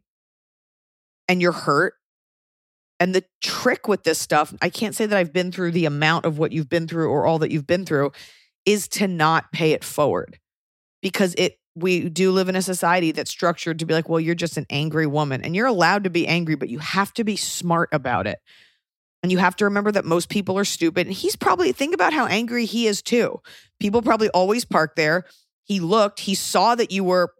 [1.27, 1.93] and you're hurt.
[2.99, 6.25] And the trick with this stuff, I can't say that I've been through the amount
[6.25, 8.11] of what you've been through or all that you've been through,
[8.65, 10.39] is to not pay it forward.
[11.01, 14.35] Because it we do live in a society that's structured to be like, well, you're
[14.35, 15.41] just an angry woman.
[15.43, 18.39] And you're allowed to be angry, but you have to be smart about it.
[19.21, 21.07] And you have to remember that most people are stupid.
[21.07, 23.41] And he's probably think about how angry he is too.
[23.79, 25.25] People probably always park there.
[25.63, 27.33] He looked, he saw that you were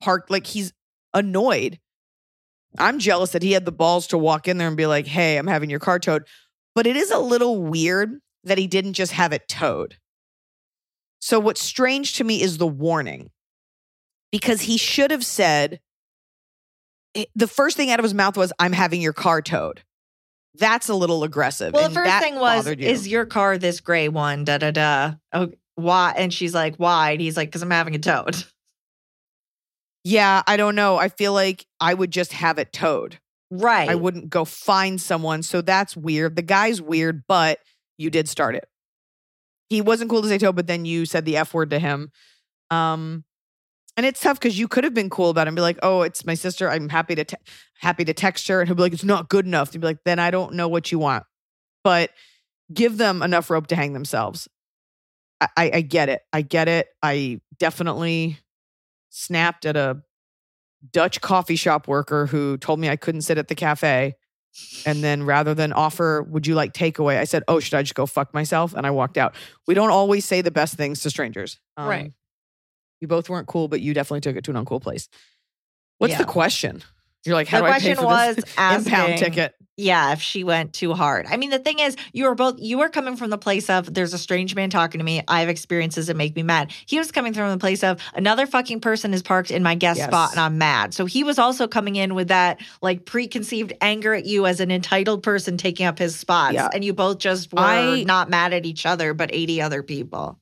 [0.00, 0.72] parked, like he's
[1.14, 1.78] annoyed.
[2.78, 5.36] I'm jealous that he had the balls to walk in there and be like, hey,
[5.36, 6.26] I'm having your car towed.
[6.74, 9.96] But it is a little weird that he didn't just have it towed.
[11.20, 13.30] So, what's strange to me is the warning
[14.32, 15.80] because he should have said,
[17.36, 19.82] the first thing out of his mouth was, I'm having your car towed.
[20.54, 21.72] That's a little aggressive.
[21.74, 22.74] Well, the first thing was, you.
[22.78, 24.44] is your car this gray one?
[24.44, 25.14] Da da da.
[25.32, 26.14] Oh, why?
[26.16, 27.12] And she's like, why?
[27.12, 28.44] And he's like, because I'm having it towed.
[30.04, 30.96] Yeah, I don't know.
[30.96, 33.18] I feel like I would just have it towed.
[33.50, 33.88] Right.
[33.88, 35.42] I wouldn't go find someone.
[35.42, 36.36] So that's weird.
[36.36, 37.58] The guy's weird, but
[37.98, 38.66] you did start it.
[39.68, 42.10] He wasn't cool to say toe, but then you said the F word to him.
[42.70, 43.24] Um,
[43.96, 46.02] and it's tough because you could have been cool about it and be like, "Oh,
[46.02, 46.70] it's my sister.
[46.70, 47.36] I'm happy to te-
[47.80, 49.98] happy to text her," and he'll be like, "It's not good enough." To be like,
[50.04, 51.24] "Then I don't know what you want."
[51.84, 52.10] But
[52.72, 54.48] give them enough rope to hang themselves.
[55.40, 56.22] I, I, I get it.
[56.32, 56.88] I get it.
[57.02, 58.38] I definitely
[59.14, 60.02] snapped at a
[60.90, 64.16] Dutch coffee shop worker who told me I couldn't sit at the cafe.
[64.84, 67.18] And then rather than offer, would you like takeaway?
[67.18, 68.74] I said, oh, should I just go fuck myself?
[68.74, 69.34] And I walked out.
[69.66, 71.58] We don't always say the best things to strangers.
[71.76, 72.12] Um, Right.
[73.00, 75.08] You both weren't cool, but you definitely took it to an uncool place.
[75.98, 76.18] What's Yeah.
[76.18, 76.82] the question?
[77.24, 79.54] You're like, how the do I pay question for was this asking, impound ticket?
[79.78, 81.24] Yeah, if she went too hard.
[81.26, 83.92] I mean, the thing is, you are both you are coming from the place of
[83.94, 85.22] there's a strange man talking to me.
[85.26, 86.72] I have experiences that make me mad.
[86.84, 89.96] He was coming from the place of another fucking person is parked in my guest
[89.98, 90.08] Yes.
[90.08, 90.92] spot and I'm mad.
[90.92, 94.70] So he was also coming in with that like preconceived anger at you as an
[94.70, 96.52] entitled person taking up his spots.
[96.54, 96.68] Yeah.
[96.74, 100.38] And you both just were I- not mad at each other, but 80 other people.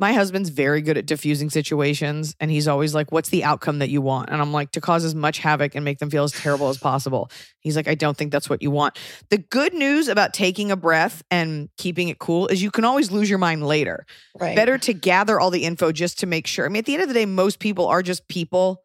[0.00, 3.90] My husband's very good at diffusing situations, and he's always like, What's the outcome that
[3.90, 4.30] you want?
[4.30, 6.78] And I'm like, To cause as much havoc and make them feel as terrible as
[6.78, 7.30] possible.
[7.60, 8.98] He's like, I don't think that's what you want.
[9.30, 13.10] The good news about taking a breath and keeping it cool is you can always
[13.10, 14.06] lose your mind later.
[14.38, 14.54] Right.
[14.54, 16.64] Better to gather all the info just to make sure.
[16.64, 18.82] I mean, at the end of the day, most people are just people.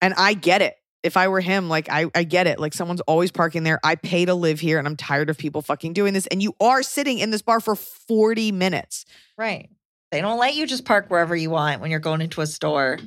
[0.00, 0.76] And I get it.
[1.02, 2.60] If I were him, like I, I get it.
[2.60, 3.80] Like someone's always parking there.
[3.82, 6.28] I pay to live here and I'm tired of people fucking doing this.
[6.28, 9.04] And you are sitting in this bar for 40 minutes.
[9.36, 9.68] Right.
[10.12, 12.98] They don't let you just park wherever you want when you're going into a store.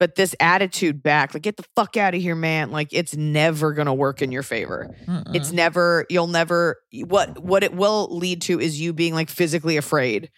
[0.00, 2.72] But this attitude back, like, get the fuck out of here, man.
[2.72, 4.96] Like, it's never gonna work in your favor.
[5.06, 5.36] Mm-mm.
[5.36, 9.76] It's never, you'll never what what it will lead to is you being like physically
[9.76, 10.30] afraid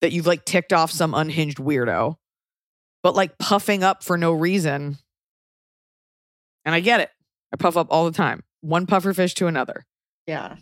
[0.00, 2.14] that you've like ticked off some unhinged weirdo.
[3.02, 4.98] But like puffing up for no reason.
[6.66, 7.10] And I get it.
[7.52, 8.44] I puff up all the time.
[8.60, 9.86] One puffer fish to another.
[10.26, 10.56] yeah.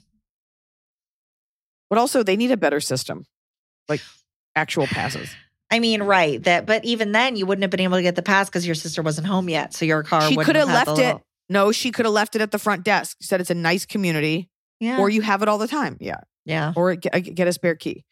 [1.91, 3.25] But also they need a better system.
[3.89, 4.03] Like
[4.59, 5.31] actual passes.
[5.71, 6.43] I mean, right.
[6.43, 8.75] That, but even then, you wouldn't have been able to get the pass because your
[8.75, 9.75] sister wasn't home yet.
[9.75, 10.23] So your car.
[10.23, 11.05] She wouldn't could have had the left it.
[11.05, 13.17] little- No, she could have left it at the front desk.
[13.21, 14.49] She said it's a nice community.
[14.81, 14.99] Yeah.
[14.99, 15.97] Or you have it all the time.
[16.01, 16.21] Yeah.
[16.45, 16.73] yeah.
[16.77, 18.05] Or get, uh, get a spare key.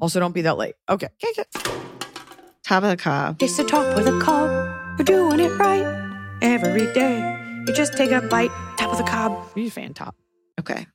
[0.00, 0.74] Also, don't be that late.
[0.88, 1.08] Okay.
[1.24, 1.70] Okay, okay.
[2.64, 3.42] Top of the cob.
[3.42, 4.50] It's the top of the cob.
[4.98, 7.38] You're doing it right every day.
[7.66, 9.32] You just take a bite, top of the cob.
[9.56, 10.14] You fan top.
[10.60, 10.86] Okay.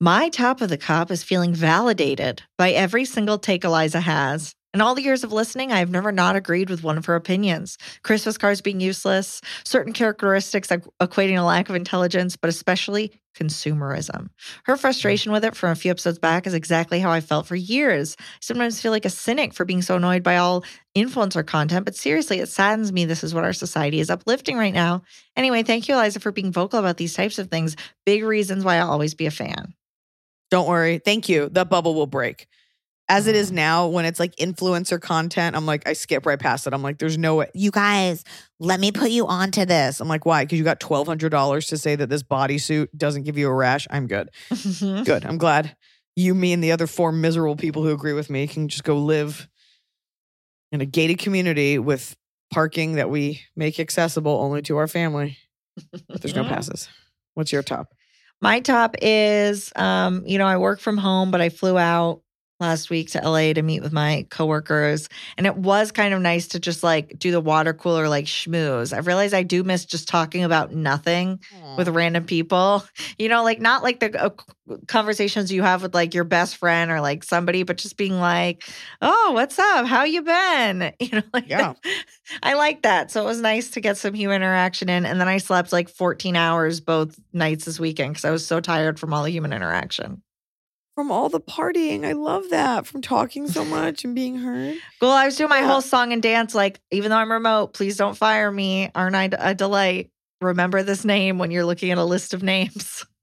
[0.00, 4.54] My top of the cup is feeling validated by every single take Iliza has.
[4.74, 7.14] In all the years of listening, I have never not agreed with one of her
[7.14, 7.78] opinions.
[8.02, 14.28] Christmas cards being useless, certain characteristics equating a lack of intelligence, but especially consumerism.
[14.64, 17.56] Her frustration with it from a few episodes back is exactly how I felt for
[17.56, 18.16] years.
[18.18, 20.64] I sometimes feel like a cynic for being so annoyed by all
[20.96, 24.74] influencer content, but seriously, it saddens me this is what our society is uplifting right
[24.74, 25.02] now.
[25.36, 27.76] Anyway, thank you, Iliza, for being vocal about these types of things.
[28.04, 29.74] Big reasons why I'll always be a fan.
[30.50, 30.98] Don't worry.
[30.98, 31.48] Thank you.
[31.48, 32.46] The bubble will break.
[33.08, 36.66] As it is now, when it's like influencer content, I'm like, I skip right past
[36.66, 36.72] it.
[36.72, 37.50] I'm like, there's no way.
[37.54, 38.24] You guys,
[38.58, 40.00] let me put you onto this.
[40.00, 40.44] I'm like, why?
[40.44, 43.86] Because you got $1,200 to say that this bodysuit doesn't give you a rash.
[43.90, 44.30] I'm good.
[44.80, 45.24] Good.
[45.24, 45.76] I'm glad
[46.16, 48.96] you, me, and the other four miserable people who agree with me can just go
[48.96, 49.46] live
[50.72, 52.16] in a gated community with
[52.50, 55.38] parking that we make accessible only to our family.
[56.08, 56.88] But there's no passes.
[57.34, 57.88] What's your top?
[58.40, 62.22] My top is, um, you know, I work from home, but I flew out
[62.60, 66.48] last week to LA to meet with my coworkers, and it was kind of nice
[66.48, 68.94] to just like do the water cooler like schmooze.
[68.94, 71.40] I realized I do miss just talking about nothing
[71.76, 72.84] with random people.
[73.18, 74.30] You know, like not like the uh,
[74.88, 78.64] conversations you have with like your best friend or like somebody, but just being like,
[79.00, 79.86] "Oh, what's up?
[79.86, 81.74] How you been?" You know, like Yeah.
[82.42, 83.10] I like that.
[83.10, 85.06] So it was nice to get some human interaction in.
[85.06, 88.60] And then I slept like 14 hours both nights this weekend because I was so
[88.60, 90.22] tired from all the human interaction.
[90.96, 92.04] From all the partying.
[92.04, 92.86] I love that.
[92.86, 94.76] From talking so much and being heard.
[95.00, 95.66] Well, I was doing my Yeah.
[95.68, 98.90] whole song and dance like, even though I'm remote, please don't fire me.
[98.94, 100.10] Aren't I a delight?
[100.40, 103.04] Remember this name when you're looking at a list of names.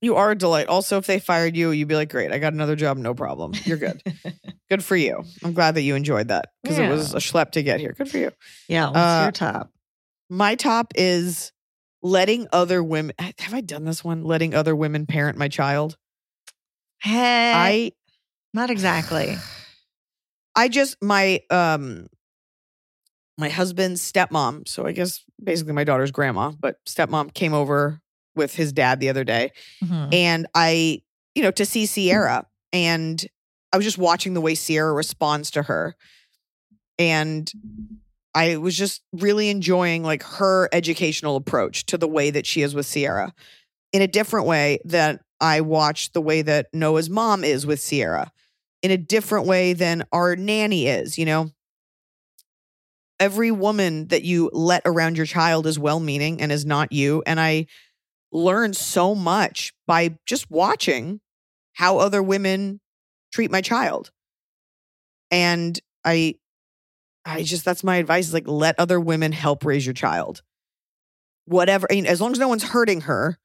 [0.00, 0.66] You are a delight.
[0.66, 3.52] Also, if they fired you, you'd be like, great, I got another job, no problem.
[3.64, 4.02] You're good.
[4.70, 5.24] good for you.
[5.42, 7.94] I'm glad that you enjoyed that because it was a schlep to get here.
[7.96, 8.30] Good for you.
[8.68, 8.86] Yeah.
[8.88, 9.70] What's Uh, your top?
[10.28, 11.52] My top is
[12.02, 13.14] letting other women.
[13.38, 14.24] Have I done this one?
[14.24, 15.96] Letting other women parent my child.
[17.04, 17.92] Hey, I
[18.54, 19.36] not exactly.
[20.56, 22.06] I just my um
[23.36, 28.00] my husband's stepmom, so I guess basically my daughter's grandma, but stepmom came over
[28.34, 29.52] with his dad the other day
[29.82, 30.14] Mhm.
[30.14, 31.02] and I,
[31.34, 33.24] you know, to see Sierra and
[33.72, 35.94] I was just watching the way Sierra responds to her
[36.98, 37.52] and
[38.34, 42.74] I was just really enjoying like her educational approach to the way that she is
[42.74, 43.34] with Sierra
[43.92, 48.32] in a different way that I watched the way that Noah's mom is with Sierra
[48.80, 51.50] in a different way than our nanny is, you know.
[53.20, 57.22] Every woman that you let around your child is well meaning and is not you.
[57.26, 57.66] And I
[58.32, 61.20] learned so much by just watching
[61.74, 62.80] how other women
[63.30, 64.12] treat my child.
[65.30, 66.36] And I
[67.26, 70.40] I just that's my advice is like let other women help raise your child.
[71.44, 73.38] Whatever, I mean, as long as no one's hurting her,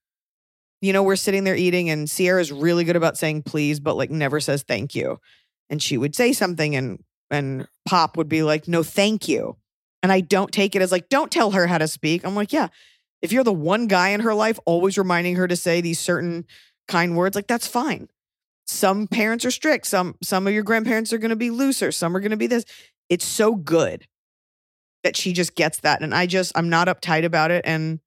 [0.82, 4.10] you know, we're sitting there eating and Sierra's really good about saying please, but like
[4.10, 5.20] never says thank you.
[5.70, 9.58] And she would say something and and Pop would be like, no, thank you.
[10.02, 12.26] And I don't take it as like, don't tell her how to speak.
[12.26, 12.70] I'm like, yeah,
[13.22, 16.46] If you're the one guy in her life always reminding her to say these certain
[16.88, 18.08] kind words, like that's fine.
[18.66, 19.88] Some parents are strict.
[19.88, 21.92] Some some of your grandparents are going to be looser.
[21.92, 22.66] Some are going to be this.
[23.10, 24.08] It's so good
[25.04, 28.00] that she just gets that and I just I'm not uptight about it and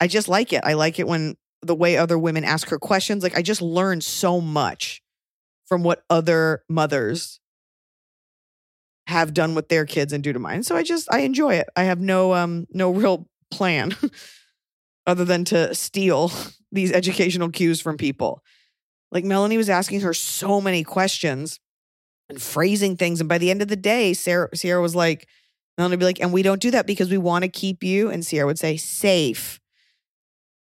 [0.00, 0.62] I just like it.
[0.64, 3.22] I like it when the way other women ask her questions.
[3.22, 5.02] Like I just learned so much
[5.66, 7.40] from what other mothers
[9.06, 10.62] have done with their kids and do to mine.
[10.62, 11.68] So I just I enjoy it.
[11.76, 13.94] I have no um no real plan
[15.06, 16.32] other than to steal
[16.72, 18.42] these educational cues from people.
[19.12, 21.58] Like Melanie was asking her so many questions
[22.28, 25.26] and phrasing things and by the end of the day Sarah Sierra was like
[25.76, 28.10] Melanie would be like and we don't do that because we want to keep you
[28.10, 29.59] and Sierra would say safe.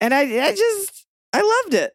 [0.01, 1.93] And I I just I loved it.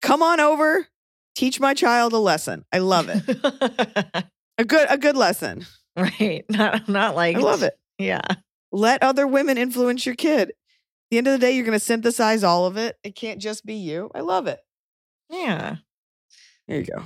[0.00, 0.86] Come on over,
[1.34, 2.64] teach my child a lesson.
[2.72, 4.24] I love it.
[4.58, 5.64] A good a good lesson.
[5.96, 6.44] right.
[6.50, 7.74] Not not like I love it.
[7.98, 8.20] Yeah.
[8.70, 10.50] Let other women influence your kid.
[10.50, 10.54] At
[11.10, 12.96] the end of the day, you're going to synthesize all of it.
[13.02, 14.10] It can't just be you.
[14.14, 14.60] I love it.
[15.30, 15.76] Yeah.
[16.68, 17.02] There you go.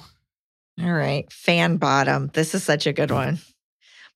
[0.83, 1.33] All right.
[1.33, 2.31] Fan bottom.
[2.35, 3.39] This is such a good one.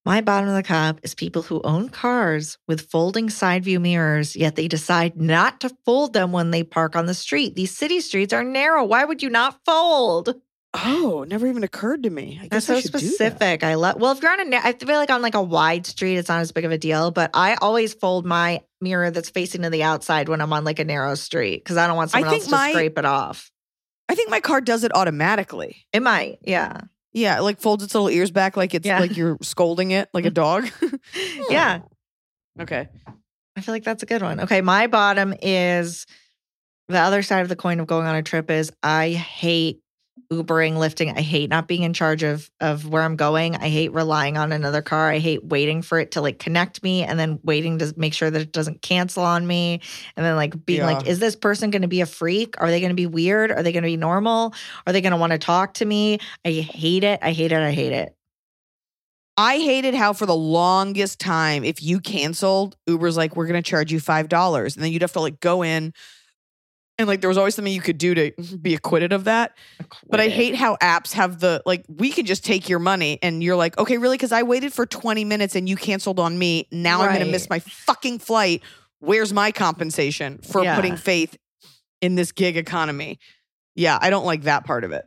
[0.07, 4.35] My bottom of the cup is people who own cars with folding side view mirrors,
[4.35, 7.55] yet they decide not to fold them when they park on the street.
[7.55, 8.83] These city streets are narrow.
[8.85, 10.35] Why would you not fold?
[10.73, 12.39] Oh, never even occurred to me.
[12.41, 12.99] I That's guess I so that.
[12.99, 13.65] specific.
[13.65, 14.01] I love.
[14.01, 16.41] Well, if you're on a, I feel like on like a wide street, it's not
[16.41, 17.11] as big of a deal.
[17.11, 20.79] But I always fold my mirror that's facing to the outside when I'm on like
[20.79, 23.51] a narrow street because I don't want someone else to my- scrape it off.
[24.09, 25.87] I think my car does it automatically.
[25.93, 26.81] It might, yeah,
[27.13, 29.01] Yeah, it like folds its little ears back like it's Yeah.
[29.01, 30.35] like you're scolding it like a mm-hmm.
[30.35, 30.71] dog.
[31.51, 31.81] yeah.
[32.61, 32.89] okay.
[33.57, 34.41] I feel like that's a good one.
[34.41, 36.07] Okay, my bottom is
[36.89, 39.81] the other side of the coin of going on a trip is I hate
[40.33, 41.11] Ubering, lifting.
[41.11, 43.57] I hate not being in charge of of where I'm going.
[43.57, 45.11] I hate relying on another car.
[45.11, 48.31] I hate waiting for it to like connect me and then waiting to make sure
[48.31, 49.81] that it doesn't cancel on me.
[50.17, 52.55] And then like being like, is this person going to be a freak?
[52.61, 53.51] Are they going to be weird?
[53.51, 54.55] Are they going to be normal?
[54.87, 56.21] Are they going to want to talk to me?
[56.45, 57.19] I hate it.
[57.23, 57.61] I hate it.
[57.61, 58.15] I hate it.
[59.37, 63.91] I hated how for the longest time, if you canceled, Uber's like, we're gonna charge
[63.91, 64.77] you five dollars.
[64.77, 65.95] And then you'd have to like go in
[67.01, 68.57] and like there was always something you could do to mm-hmm.
[68.57, 69.57] be acquitted of that.
[70.09, 73.43] But I hate how apps have the like we can just take your money and
[73.43, 74.17] you're like, okay, really?
[74.17, 76.69] Because I waited for 20 minutes and you canceled on me.
[76.71, 78.63] Now I'm gonna miss my fucking flight.
[78.99, 80.77] Where's my compensation for Yeah.
[80.77, 81.37] putting faith
[82.03, 83.19] in this gig economy?
[83.75, 85.07] Yeah, I don't like that part of it.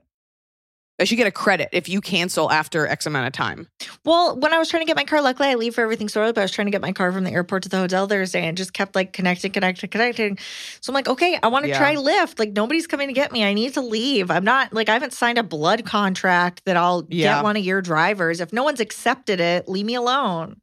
[1.00, 3.68] I should get a credit if you cancel after X amount of time.
[4.06, 6.36] Well, when I was trying to get my car, luckily I leave for everything sorted,
[6.36, 8.46] but I was trying to get my car from the airport to the hotel Thursday
[8.46, 10.38] and just kept like connecting, connecting, connecting.
[10.82, 11.80] So I'm like, okay, I want to Yeah.
[11.80, 12.38] try Lyft.
[12.38, 13.44] Like nobody's coming to get me.
[13.44, 14.30] I need to leave.
[14.30, 17.38] I'm not like I haven't signed a blood contract that I'll Yeah.
[17.38, 18.40] get one of your drivers.
[18.40, 20.62] If no one's accepted it, leave me alone.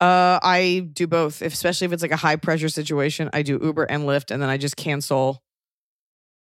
[0.00, 3.30] Uh, I do both, especially if it's like a high pressure situation.
[3.32, 5.42] I do Uber and Lyft, and then I just cancel.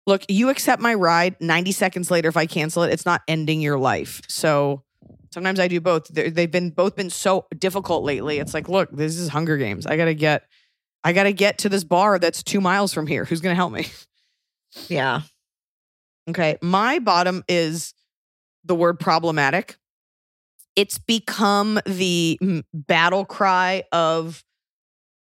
[0.06, 1.36] Look, you accept my ride.
[1.40, 4.20] Ninety seconds later, if I cancel it, it's not ending your life.
[4.28, 4.82] So
[5.32, 6.08] sometimes I do both.
[6.08, 8.38] They're- They've been both been so difficult lately.
[8.38, 9.86] It's like, look, this is Hunger Games.
[9.86, 10.44] I gotta get,
[11.02, 13.24] I gotta get to this bar that's two miles from here.
[13.24, 13.86] Who's gonna help me?
[14.88, 15.20] Yeah.
[16.28, 16.56] Okay.
[16.60, 17.94] My bottom is
[18.64, 19.76] the word problematic.
[20.74, 24.42] It's become the battle cry of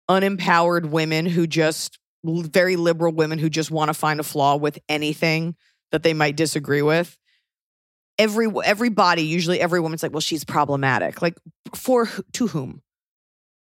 [0.10, 4.80] unempowered women who just, very liberal women who just want to find a flaw with
[4.88, 5.56] anything
[5.92, 7.18] that they might disagree with.
[8.18, 11.22] Every everybody, usually every woman's like, well, she's problematic.
[11.22, 11.38] Like,
[11.76, 12.82] for to whom?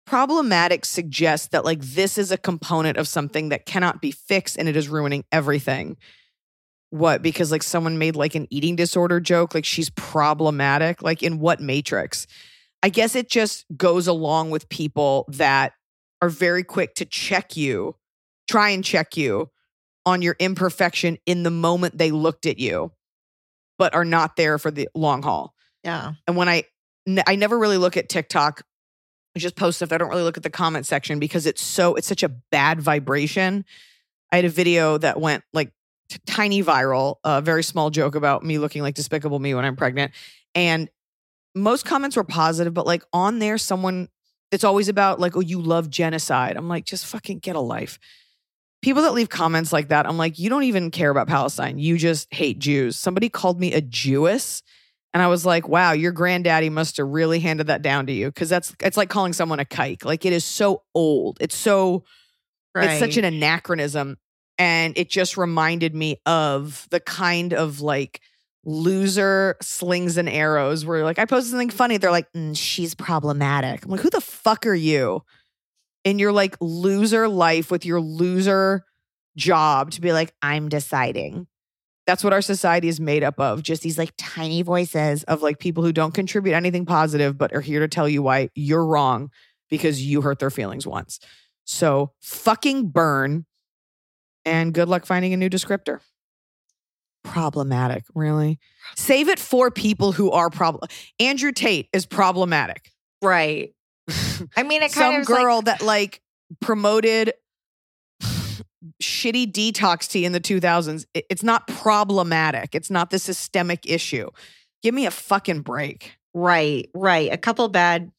[0.07, 4.69] Problematic suggests that like this is a component of something that cannot be fixed and
[4.69, 5.97] it is ruining everything.
[6.91, 7.23] What?
[7.23, 11.03] Because like someone made like an eating disorder joke, like she's problematic.
[11.03, 12.27] Like in what matrix?
[12.83, 15.73] I guess it just goes along with people that
[16.21, 17.97] are very quick to check you,
[18.49, 19.51] try and check you
[20.07, 22.93] on your imperfection in the moment they looked at you,
[23.79, 25.55] but are not there for the long haul.
[25.83, 26.13] Yeah.
[26.27, 26.65] And when I,
[27.27, 28.63] I never really look at TikTok.
[29.37, 29.93] I just post stuff.
[29.93, 32.81] I don't really look at the comment section because it's so, it's such a bad
[32.81, 33.65] vibration.
[34.31, 35.73] I had a video that went like
[36.09, 39.75] t- tiny viral, a very small joke about me looking like Despicable Me when I'm
[39.75, 40.13] pregnant.
[40.55, 40.89] And
[41.55, 44.09] most comments were positive, but like on there, someone
[44.53, 46.57] it's always about like, oh, you love genocide.
[46.57, 47.99] I'm like, just fucking get a life.
[48.85, 51.78] People that leave comments like that, I'm like, you don't even care about Palestine.
[51.78, 52.97] You just hate Jews.
[52.97, 54.62] Somebody called me a Jewess.
[55.14, 58.30] And I was like, wow, your granddaddy must have really handed that down to you.
[58.30, 60.05] Cause that's it's like calling someone a kike.
[60.05, 61.39] Like it is so old.
[61.41, 62.05] It's so
[62.76, 64.18] it's such an anachronism.
[64.59, 68.20] And it just reminded me of the kind of like
[68.66, 71.97] loser slings and arrows where like I posted something funny.
[71.97, 73.87] They're like, "Mm, she's problematic.
[73.87, 75.22] I'm like, who the fuck are you?
[76.05, 78.85] In your like loser life with your loser
[79.37, 81.47] job to be like, I'm deciding.
[82.07, 83.63] That's what our society is made up of.
[83.63, 87.63] Just these like tiny voices of like people who don't contribute anything positive, but are
[87.63, 89.31] here to tell you why you're wrong
[89.71, 91.19] because you hurt their feelings once.
[91.65, 93.47] So fucking burn
[94.45, 96.01] and good luck finding a new descriptor.
[97.23, 98.59] Problematic, really.
[98.97, 100.89] Save it for people who are problem.
[101.19, 102.91] Andrew Tate is problematic.
[103.23, 103.75] Right.
[104.57, 106.20] I mean, it kind Some of is like- girl that like
[106.61, 107.32] promoted
[109.03, 111.07] shitty detox tea in the 2000s.
[111.14, 112.74] it- It's not problematic.
[112.74, 114.28] It's not the systemic issue.
[114.82, 116.16] Give me a fucking break.
[116.35, 117.32] Right, right.
[117.32, 118.11] A couple bad,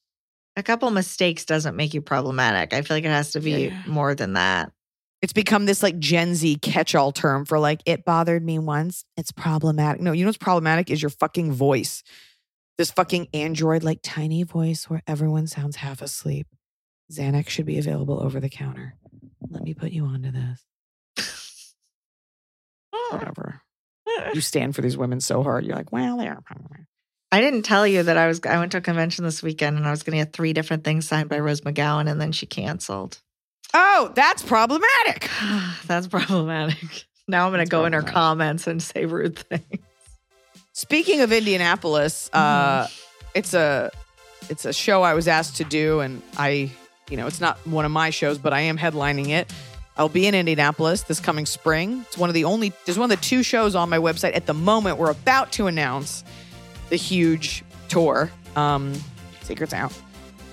[0.56, 2.74] a couple mistakes doesn't make you problematic.
[2.74, 3.84] I feel like it has to be Yeah.
[3.86, 4.72] more than that.
[5.22, 9.06] It's become this like Gen Z catch all term for like, it bothered me once.
[9.18, 10.02] It's problematic.
[10.02, 12.04] No, you know what's problematic is your fucking voice.
[12.78, 16.48] This fucking Android like tiny voice where everyone sounds half asleep.
[17.12, 18.96] Xanax should be available over the counter.
[19.50, 20.66] Let me put you onto this.
[23.12, 23.62] Whatever.
[24.34, 25.66] You stand for these women so hard.
[25.66, 26.86] You're like, well, they are problematic.
[27.32, 28.40] I didn't tell you that I was.
[28.46, 30.84] I went to a convention this weekend and I was going to get three different
[30.84, 33.22] things signed by Rose McGowan, and then she canceled.
[33.74, 35.30] Oh, that's problematic.
[35.86, 37.06] That's problematic.
[37.28, 39.84] Now I'm going to go in her comments and say rude things.
[40.76, 42.90] Speaking of Indianapolis, uh,
[43.34, 43.92] it's a
[44.50, 46.70] it's a show I was asked to do, and I,
[47.10, 49.50] you know, it's not one of my shows, but I am headlining it.
[49.96, 52.02] I'll be in Indianapolis this coming spring.
[52.02, 54.48] It's one of the only there's one of the two shows on my website at
[54.48, 54.98] the moment.
[54.98, 56.26] We're about to announce
[56.90, 58.30] the huge tour.
[58.58, 58.96] Um,
[59.44, 59.98] secrets out.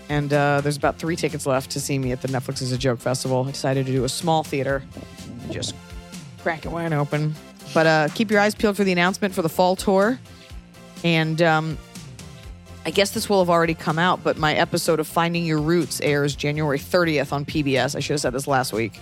[0.09, 2.79] And uh, there's about three tickets left to see me at the Netflix is a
[2.79, 3.45] Joke Festival.
[3.49, 4.85] I decided to do a small theater,
[5.51, 5.75] just
[6.39, 7.35] crack it wide open.
[7.75, 10.19] But uh, keep your eyes peeled for the announcement for the fall tour.
[11.05, 11.79] And um,
[12.85, 16.01] I guess this will have already come out, but my episode of Finding Your Roots
[16.01, 17.97] airs January 30th on PBS.
[17.97, 18.99] I should have said this last week.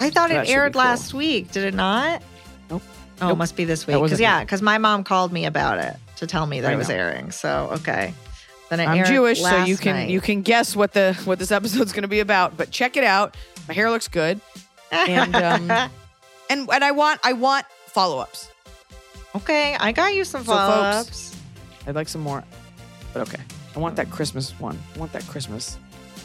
[0.00, 0.80] I thought it aired cool.
[0.82, 1.50] last week.
[1.50, 2.22] Did it not?
[2.70, 2.82] Nope.
[3.20, 3.32] Oh, Nope.
[3.32, 4.00] it must be this week.
[4.02, 6.76] Because yeah, because my mom called me about it to tell me that I it
[6.76, 6.94] was know.
[6.96, 7.30] airing.
[7.30, 8.12] So okay,
[8.68, 10.10] then it I'm Jewish, so you can night.
[10.10, 12.58] you can guess what the what this episode's going to be about.
[12.58, 13.34] But check it out.
[13.68, 14.38] My hair looks good,
[14.92, 15.70] and um,
[16.50, 17.64] and and I want I want
[17.96, 18.50] follow ups.
[19.34, 21.34] okay, I got you some So, follow ups.
[21.86, 22.44] I'd like some more,
[23.14, 23.42] but okay.
[23.74, 24.78] I want that Christmas one.
[24.94, 25.78] I want that Christmas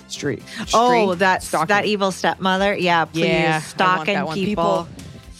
[0.09, 0.43] street.
[0.73, 1.67] Oh, that stocking.
[1.67, 2.75] that evil stepmother.
[2.75, 4.35] Yeah, please Yeah, stalking one.
[4.35, 4.87] people.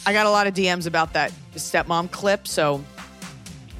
[0.05, 2.81] I got a lot of DMs about that stepmom clip, so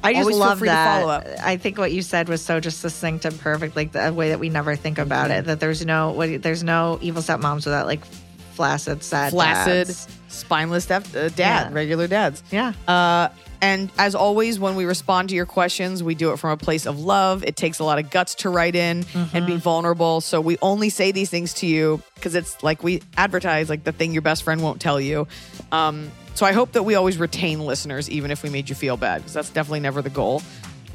[0.04, 1.00] I just love that.
[1.00, 1.26] follow up.
[1.42, 4.40] I think what you said was so just succinct and perfect, like the way that
[4.40, 5.36] we never think about you.
[5.36, 5.38] it.
[5.38, 5.46] Mm-hmm.
[5.46, 8.04] That there's no what, there's no evil stepmoms without like
[8.52, 10.08] flaccid, sad, flaccid, dads.
[10.32, 11.68] Spineless step, uh, dad, Yeah.
[11.72, 12.42] regular dads.
[12.50, 13.28] Yeah, Uh,
[13.60, 16.84] and as always, when we respond to your questions, we do it from a place
[16.84, 17.44] of love.
[17.44, 20.20] It takes a lot of guts to write in and be vulnerable.
[20.20, 23.92] So we only say these things to you because it's like we advertise, like the
[23.92, 25.28] thing your best friend won't tell you.
[25.70, 28.96] Um, so I hope that we always retain listeners, even if we made you feel
[28.96, 30.42] bad, because that's definitely never the goal.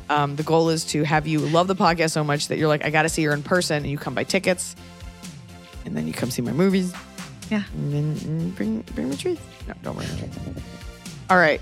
[0.10, 2.84] Um, the goal is to have you love the podcast so much that you're like,
[2.84, 4.76] I got to see her in person, and you come buy tickets,
[5.86, 6.92] and then you come see my movies.
[7.50, 7.64] Yeah.
[7.74, 9.42] And then bring bring me treats.
[9.68, 10.38] No, don't bring me treats.
[11.30, 11.62] All right.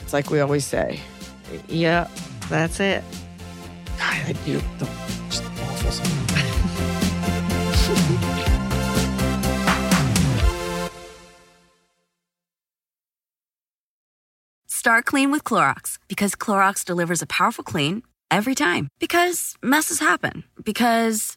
[0.00, 1.00] It's like we always say.
[1.68, 2.08] yeah,
[2.48, 3.04] that's it.
[3.98, 4.86] God, I do the
[5.28, 6.42] just awful sometimes.
[14.66, 18.88] Start clean with Clorox because Clorox delivers a powerful clean every time.
[18.98, 20.44] Because messes happen.
[20.64, 21.36] Because.